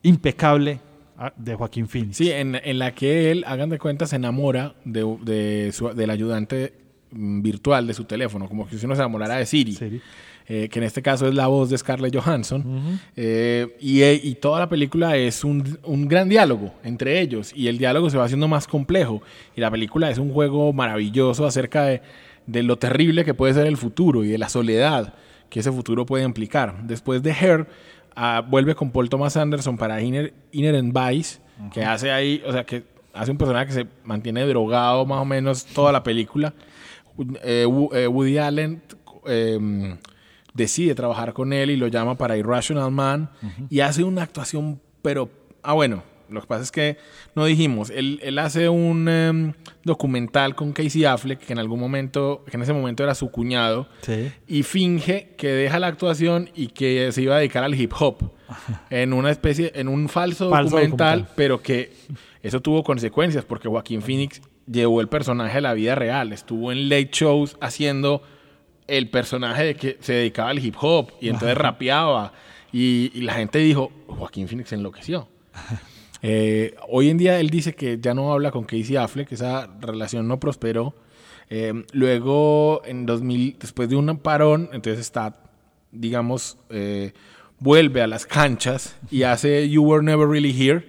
impecable 0.02 0.78
ah, 1.16 1.32
de 1.34 1.54
Joaquín 1.54 1.88
Phoenix. 1.88 2.18
Sí, 2.18 2.30
en, 2.30 2.52
la 2.78 2.92
que 2.92 3.30
él, 3.30 3.44
hagan 3.46 3.70
de 3.70 3.78
cuenta, 3.78 4.06
se 4.06 4.16
enamora 4.16 4.74
de, 4.84 5.70
su, 5.72 5.88
del 5.94 6.10
ayudante 6.10 6.74
mm, 7.10 7.40
virtual 7.40 7.86
de 7.86 7.94
su 7.94 8.04
teléfono, 8.04 8.46
como 8.46 8.68
si 8.68 8.76
uno 8.84 8.94
se 8.94 9.00
enamorara 9.00 9.36
de 9.36 9.46
Siri. 9.46 10.02
eh, 10.46 10.68
que 10.68 10.78
en 10.78 10.84
este 10.84 11.00
caso 11.00 11.26
es 11.28 11.34
la 11.34 11.46
voz 11.46 11.70
de 11.70 11.78
Scarlett 11.78 12.14
Johansson. 12.14 13.00
Eh, 13.16 13.74
y, 13.80 14.34
toda 14.34 14.60
la 14.60 14.68
película 14.68 15.16
es 15.16 15.44
un, 15.44 15.78
un, 15.82 16.08
gran 16.08 16.28
diálogo 16.28 16.74
entre 16.84 17.22
ellos 17.22 17.54
y 17.56 17.68
el 17.68 17.78
diálogo 17.78 18.10
se 18.10 18.18
va 18.18 18.24
haciendo 18.24 18.48
más 18.48 18.66
complejo. 18.66 19.22
Y 19.56 19.62
la 19.62 19.70
película 19.70 20.10
es 20.10 20.18
un 20.18 20.30
juego 20.30 20.74
maravilloso 20.74 21.46
acerca 21.46 21.84
de, 21.84 22.02
de 22.48 22.62
lo 22.62 22.78
terrible 22.78 23.24
que 23.24 23.34
puede 23.34 23.52
ser 23.52 23.66
el 23.66 23.76
futuro 23.76 24.24
y 24.24 24.28
de 24.28 24.38
la 24.38 24.48
soledad 24.48 25.14
que 25.50 25.60
ese 25.60 25.70
futuro 25.70 26.06
puede 26.06 26.24
implicar. 26.24 26.82
Después 26.82 27.22
de 27.22 27.30
Her, 27.30 27.68
ah, 28.16 28.42
vuelve 28.46 28.74
con 28.74 28.90
Paul 28.90 29.10
Thomas 29.10 29.36
Anderson 29.36 29.76
para 29.76 30.00
Inner, 30.00 30.32
Inner 30.50 30.82
Vice, 30.82 31.40
que 31.72 31.84
hace 31.84 32.10
ahí, 32.10 32.42
o 32.46 32.52
sea, 32.52 32.64
que 32.64 32.84
hace 33.12 33.30
un 33.30 33.38
personaje 33.38 33.66
que 33.66 33.72
se 33.72 33.86
mantiene 34.02 34.46
drogado 34.46 35.04
más 35.04 35.20
o 35.20 35.24
menos 35.26 35.66
toda 35.66 35.92
la 35.92 36.02
película. 36.02 36.54
Eh, 37.42 37.66
Woody 37.66 38.38
Allen 38.38 38.80
em, 39.26 39.98
decide 40.54 40.94
trabajar 40.94 41.34
con 41.34 41.52
él 41.52 41.70
y 41.70 41.76
lo 41.76 41.88
llama 41.88 42.16
para 42.16 42.36
Irrational 42.36 42.90
Man 42.90 43.28
y 43.68 43.80
hace 43.80 44.04
una 44.04 44.22
actuación, 44.22 44.80
pero, 45.02 45.28
ah, 45.62 45.74
bueno, 45.74 46.02
lo 46.30 46.40
que 46.40 46.46
pasa 46.46 46.62
es 46.62 46.72
que 46.72 46.96
no 47.34 47.44
dijimos, 47.44 47.90
él, 47.90 48.20
él 48.22 48.38
hace 48.38 48.68
un 48.68 49.08
em, 49.08 49.52
documental 49.84 50.54
con 50.54 50.72
Casey 50.72 51.04
Affleck, 51.04 51.38
que 51.40 51.52
en 51.52 51.58
algún 51.58 51.80
momento, 51.80 52.44
que 52.50 52.56
en 52.56 52.62
ese 52.62 52.72
momento 52.72 53.02
era 53.02 53.14
su 53.14 53.30
cuñado, 53.30 53.88
y 54.46 54.62
finge 54.62 55.34
que 55.36 55.48
deja 55.48 55.78
la 55.78 55.86
actuación 55.86 56.50
y 56.54 56.68
que 56.68 57.10
se 57.12 57.22
iba 57.22 57.36
a 57.36 57.38
dedicar 57.38 57.64
al 57.64 57.74
hip 57.74 57.92
hop 57.98 58.32
en 58.90 59.12
una 59.12 59.30
especie, 59.30 59.72
en 59.74 59.88
un 59.88 60.08
falso, 60.08 60.50
documental, 60.50 61.28
pero 61.36 61.62
que 61.62 61.92
eso 62.42 62.60
tuvo 62.60 62.82
consecuencias 62.82 63.44
porque 63.44 63.68
Joaquín 63.68 64.02
Phoenix 64.02 64.40
llevó 64.66 65.00
el 65.00 65.08
personaje 65.08 65.58
a 65.58 65.60
la 65.60 65.74
vida 65.74 65.94
real, 65.94 66.32
estuvo 66.32 66.72
en 66.72 66.88
late 66.88 67.10
shows 67.12 67.56
haciendo 67.60 68.22
el 68.86 69.10
personaje 69.10 69.64
de 69.64 69.74
que 69.74 69.98
se 70.00 70.14
dedicaba 70.14 70.50
al 70.50 70.64
hip 70.64 70.74
hop 70.80 71.12
y 71.20 71.28
entonces 71.28 71.56
rapeaba 71.58 72.32
y, 72.72 73.20
la 73.22 73.34
gente 73.34 73.58
dijo, 73.58 73.90
Joaquín 74.06 74.48
Phoenix 74.48 74.72
enloqueció. 74.72 75.28
Eh, 76.22 76.74
hoy 76.88 77.10
en 77.10 77.18
día 77.18 77.38
él 77.38 77.50
dice 77.50 77.74
que 77.74 77.98
ya 78.00 78.14
no 78.14 78.32
habla 78.32 78.50
con 78.50 78.64
Casey 78.64 78.96
Affleck, 78.96 79.28
que 79.28 79.34
esa 79.34 79.68
relación 79.80 80.26
no 80.28 80.40
prosperó. 80.40 80.94
Eh, 81.50 81.84
luego, 81.92 82.82
en 82.84 83.06
2000, 83.06 83.56
después 83.58 83.88
de 83.88 83.96
un 83.96 84.18
parón, 84.18 84.68
entonces 84.72 85.00
está, 85.00 85.36
digamos, 85.92 86.58
eh, 86.70 87.12
vuelve 87.58 88.02
a 88.02 88.06
las 88.06 88.26
canchas 88.26 88.96
y 89.10 89.22
hace 89.22 89.68
You 89.68 89.82
Were 89.82 90.04
Never 90.04 90.28
Really 90.28 90.54
Here, 90.56 90.86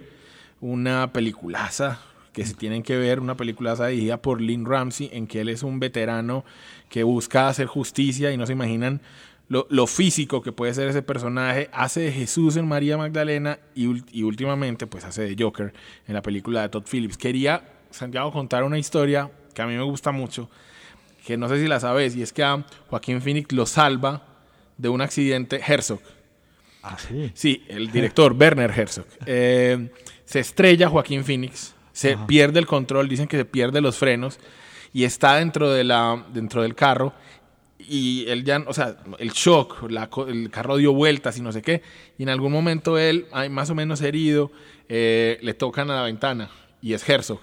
una 0.60 1.12
peliculaza 1.12 2.00
que 2.32 2.44
se 2.44 2.54
tienen 2.54 2.82
que 2.82 2.96
ver, 2.96 3.20
una 3.20 3.36
peliculaza 3.36 3.86
dirigida 3.88 4.22
por 4.22 4.40
Lynn 4.40 4.66
Ramsey, 4.66 5.10
en 5.12 5.26
que 5.26 5.40
él 5.40 5.48
es 5.48 5.62
un 5.62 5.80
veterano 5.80 6.44
que 6.88 7.02
busca 7.02 7.48
hacer 7.48 7.66
justicia 7.66 8.30
y 8.30 8.36
no 8.36 8.46
se 8.46 8.52
imaginan 8.52 9.00
lo, 9.50 9.86
físico 9.88 10.42
que 10.42 10.52
puede 10.52 10.72
ser 10.74 10.88
ese 10.88 11.02
personaje, 11.02 11.68
hace 11.72 12.02
de 12.02 12.12
Jesús 12.12 12.56
en 12.56 12.68
María 12.68 12.96
Magdalena 12.96 13.58
y, 13.74 13.86
últimamente 14.22 14.86
pues 14.86 15.04
hace 15.04 15.22
de 15.22 15.42
Joker 15.42 15.74
en 16.06 16.14
la 16.14 16.22
película 16.22 16.62
de 16.62 16.68
Todd 16.68 16.84
Phillips. 16.88 17.16
Quería, 17.16 17.64
Santiago, 17.90 18.30
contar 18.30 18.62
una 18.62 18.78
historia 18.78 19.28
que 19.52 19.60
a 19.60 19.66
mí 19.66 19.74
me 19.74 19.82
gusta 19.82 20.12
mucho, 20.12 20.48
que 21.26 21.36
no 21.36 21.48
sé 21.48 21.60
si 21.60 21.66
la 21.66 21.80
sabes, 21.80 22.14
y 22.14 22.22
es 22.22 22.32
que 22.32 22.44
a 22.44 22.64
Joaquín 22.90 23.20
Phoenix 23.20 23.50
lo 23.50 23.66
salva 23.66 24.22
de 24.78 24.88
un 24.88 25.00
accidente 25.00 25.60
Herzog. 25.66 26.00
Ah, 26.84 26.96
sí. 26.96 27.32
Sí, 27.34 27.64
el 27.66 27.90
director 27.90 28.32
Werner 28.32 28.70
Herzog. 28.70 29.06
Eh, 29.26 29.90
se 30.24 30.38
estrella 30.38 30.88
Joaquín 30.88 31.24
Phoenix, 31.24 31.74
se 31.92 32.16
pierde 32.16 32.60
el 32.60 32.68
control, 32.68 33.08
dicen 33.08 33.26
que 33.26 33.36
se 33.36 33.44
pierde 33.44 33.80
los 33.80 33.98
frenos 33.98 34.38
y 34.92 35.02
está 35.02 35.34
dentro, 35.36 35.72
de 35.72 35.82
la, 35.82 36.24
dentro 36.32 36.62
del 36.62 36.76
carro 36.76 37.12
y 37.90 38.24
él 38.28 38.44
ya, 38.44 38.62
o 38.68 38.72
sea, 38.72 38.98
el 39.18 39.32
shock, 39.32 39.84
el 40.28 40.48
carro 40.50 40.76
dio 40.76 40.92
vueltas 40.92 41.36
y 41.36 41.42
no 41.42 41.50
sé 41.50 41.60
qué, 41.60 41.82
y 42.18 42.22
en 42.22 42.28
algún 42.28 42.52
momento 42.52 42.96
él, 42.98 43.26
más 43.50 43.68
o 43.68 43.74
menos 43.74 44.00
herido, 44.00 44.52
eh, 44.88 45.40
le 45.42 45.54
tocan 45.54 45.90
a 45.90 45.96
la 45.96 46.02
ventana 46.02 46.50
y 46.80 46.92
es 46.92 47.08
Herzog. 47.08 47.40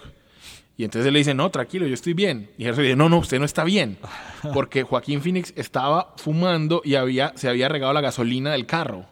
Y 0.77 0.86
entonces 0.86 1.07
él 1.07 1.13
le 1.13 1.19
dice, 1.19 1.33
no, 1.33 1.51
tranquilo, 1.51 1.86
yo 1.86 1.93
estoy 1.93 2.13
bien. 2.13 2.49
Y 2.57 2.63
Herzog 2.63 2.83
dice, 2.83 2.95
no, 2.95 3.10
no, 3.10 3.17
usted 3.17 3.39
no 3.39 3.45
está 3.45 3.65
bien. 3.65 3.97
Porque 4.53 4.83
Joaquín 4.83 5.21
Phoenix 5.21 5.51
estaba 5.57 6.13
fumando 6.15 6.81
y 6.86 6.95
había, 6.95 7.33
se 7.36 7.49
había 7.49 7.67
regado 7.67 7.91
la 7.91 8.01
gasolina 8.01 8.53
del 8.53 8.65
carro. 8.65 9.05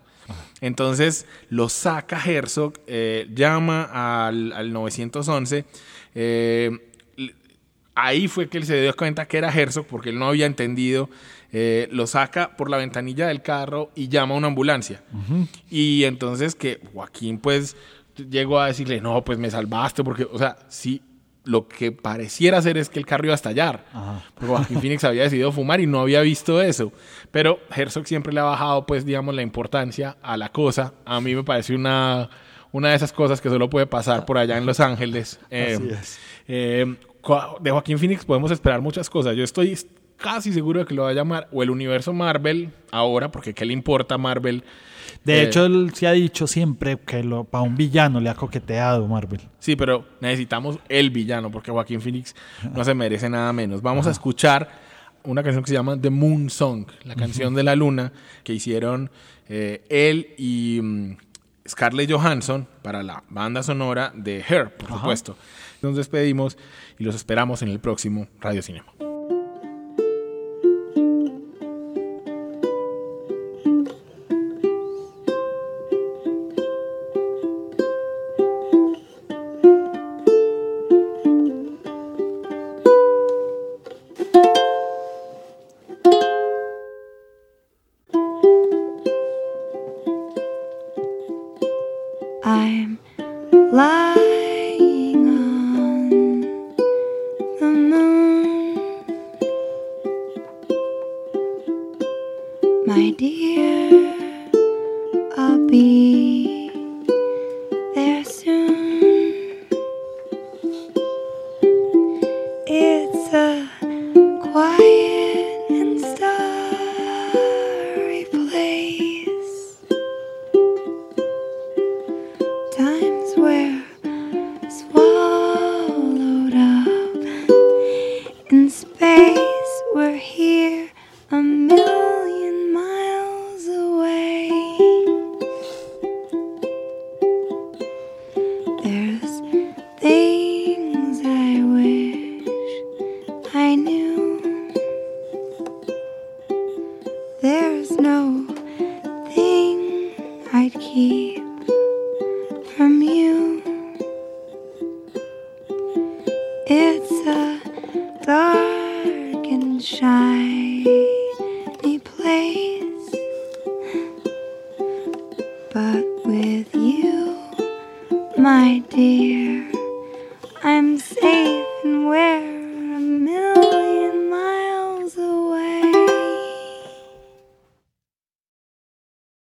Entonces 0.61 1.25
lo 1.49 1.67
saca 1.67 2.21
Herzog, 2.23 2.75
eh, 2.87 3.27
llama 3.33 3.83
al, 4.27 4.53
al 4.53 4.71
911. 4.71 5.65
Eh, 6.13 6.71
ahí 7.95 8.27
fue 8.27 8.47
que 8.49 8.57
él 8.57 8.65
se 8.65 8.79
dio 8.81 8.95
cuenta 8.95 9.25
que 9.25 9.37
era 9.37 9.49
Herzog 9.49 9.87
porque 9.87 10.09
él 10.09 10.19
no 10.19 10.27
había 10.27 10.45
entendido. 10.45 11.09
Eh, 11.51 11.87
lo 11.91 12.05
saca 12.05 12.57
por 12.57 12.69
la 12.69 12.77
ventanilla 12.77 13.27
del 13.27 13.41
carro 13.41 13.89
y 13.95 14.09
llama 14.09 14.35
a 14.35 14.37
una 14.37 14.47
ambulancia. 14.47 15.01
Y 15.69 16.03
entonces 16.03 16.53
que 16.53 16.81
Joaquín 16.93 17.39
pues 17.39 17.77
llegó 18.29 18.59
a 18.59 18.67
decirle, 18.67 18.99
no, 18.99 19.23
pues 19.23 19.39
me 19.39 19.49
salvaste 19.49 20.03
porque, 20.03 20.27
o 20.29 20.37
sea, 20.37 20.57
sí, 20.67 21.01
lo 21.45 21.67
que 21.67 21.91
pareciera 21.91 22.61
ser 22.61 22.77
es 22.77 22.89
que 22.89 22.99
el 22.99 23.05
carro 23.05 23.25
iba 23.25 23.33
a 23.33 23.35
estallar. 23.35 23.85
Porque 24.33 24.47
Joaquín 24.47 24.81
Phoenix 24.81 25.03
había 25.03 25.23
decidido 25.23 25.51
fumar 25.51 25.79
y 25.79 25.87
no 25.87 26.01
había 26.01 26.21
visto 26.21 26.61
eso. 26.61 26.91
Pero 27.31 27.59
Herzog 27.73 28.07
siempre 28.07 28.33
le 28.33 28.41
ha 28.41 28.43
bajado, 28.43 28.85
pues, 28.85 29.05
digamos, 29.05 29.33
la 29.35 29.41
importancia 29.41 30.17
a 30.21 30.37
la 30.37 30.49
cosa. 30.49 30.93
A 31.05 31.21
mí 31.21 31.35
me 31.35 31.43
parece 31.43 31.75
una, 31.75 32.29
una 32.71 32.89
de 32.89 32.95
esas 32.95 33.13
cosas 33.13 33.39
que 33.39 33.49
solo 33.49 33.69
puede 33.69 33.85
pasar 33.85 34.25
por 34.25 34.37
allá 34.37 34.57
en 34.57 34.65
Los 34.65 34.79
Ángeles. 34.79 35.39
Así 35.45 35.89
es. 35.89 36.19
Eh, 36.47 36.95
de 37.59 37.71
Joaquín 37.71 37.97
Phoenix 37.97 38.25
podemos 38.25 38.51
esperar 38.51 38.81
muchas 38.81 39.09
cosas. 39.09 39.35
Yo 39.35 39.43
estoy 39.43 39.77
casi 40.17 40.53
seguro 40.53 40.79
de 40.79 40.85
que 40.85 40.93
lo 40.93 41.03
va 41.03 41.09
a 41.09 41.13
llamar 41.13 41.47
o 41.51 41.63
el 41.63 41.69
universo 41.69 42.13
Marvel 42.13 42.69
ahora, 42.91 43.31
porque 43.31 43.53
¿qué 43.53 43.65
le 43.65 43.73
importa 43.73 44.15
a 44.15 44.17
Marvel? 44.17 44.63
De 45.23 45.39
eh, 45.39 45.43
hecho, 45.43 45.65
él 45.65 45.91
se 45.93 46.07
ha 46.07 46.11
dicho 46.11 46.47
siempre 46.47 46.97
que 46.97 47.23
lo, 47.23 47.43
para 47.43 47.63
un 47.63 47.75
villano 47.75 48.19
le 48.19 48.29
ha 48.29 48.35
coqueteado 48.35 49.07
Marvel. 49.07 49.41
Sí, 49.59 49.75
pero 49.75 50.05
necesitamos 50.21 50.79
el 50.89 51.09
villano, 51.09 51.51
porque 51.51 51.71
Joaquín 51.71 52.01
Phoenix 52.01 52.35
no 52.73 52.83
se 52.83 52.93
merece 52.93 53.29
nada 53.29 53.51
menos. 53.53 53.81
Vamos 53.81 54.07
a 54.07 54.11
escuchar 54.11 54.69
una 55.23 55.43
canción 55.43 55.63
que 55.63 55.69
se 55.69 55.75
llama 55.75 55.99
The 55.99 56.09
Moon 56.09 56.49
Song, 56.49 56.85
la 57.03 57.15
canción 57.15 57.55
de 57.55 57.63
la 57.63 57.75
luna, 57.75 58.11
que 58.43 58.53
hicieron 58.53 59.09
eh, 59.49 59.83
él 59.89 60.29
y 60.37 60.79
mm, 60.81 61.17
Scarlett 61.67 62.11
Johansson 62.11 62.67
para 62.81 63.03
la 63.03 63.23
banda 63.29 63.63
sonora 63.63 64.11
de 64.15 64.43
Her, 64.47 64.75
por 64.75 64.89
supuesto. 64.89 65.35
Nos 65.81 65.95
despedimos 65.95 66.57
y 66.99 67.03
los 67.03 67.15
esperamos 67.15 67.61
en 67.61 67.69
el 67.69 67.79
próximo 67.79 68.27
Radio 68.39 68.61
Cinema. 68.61 69.04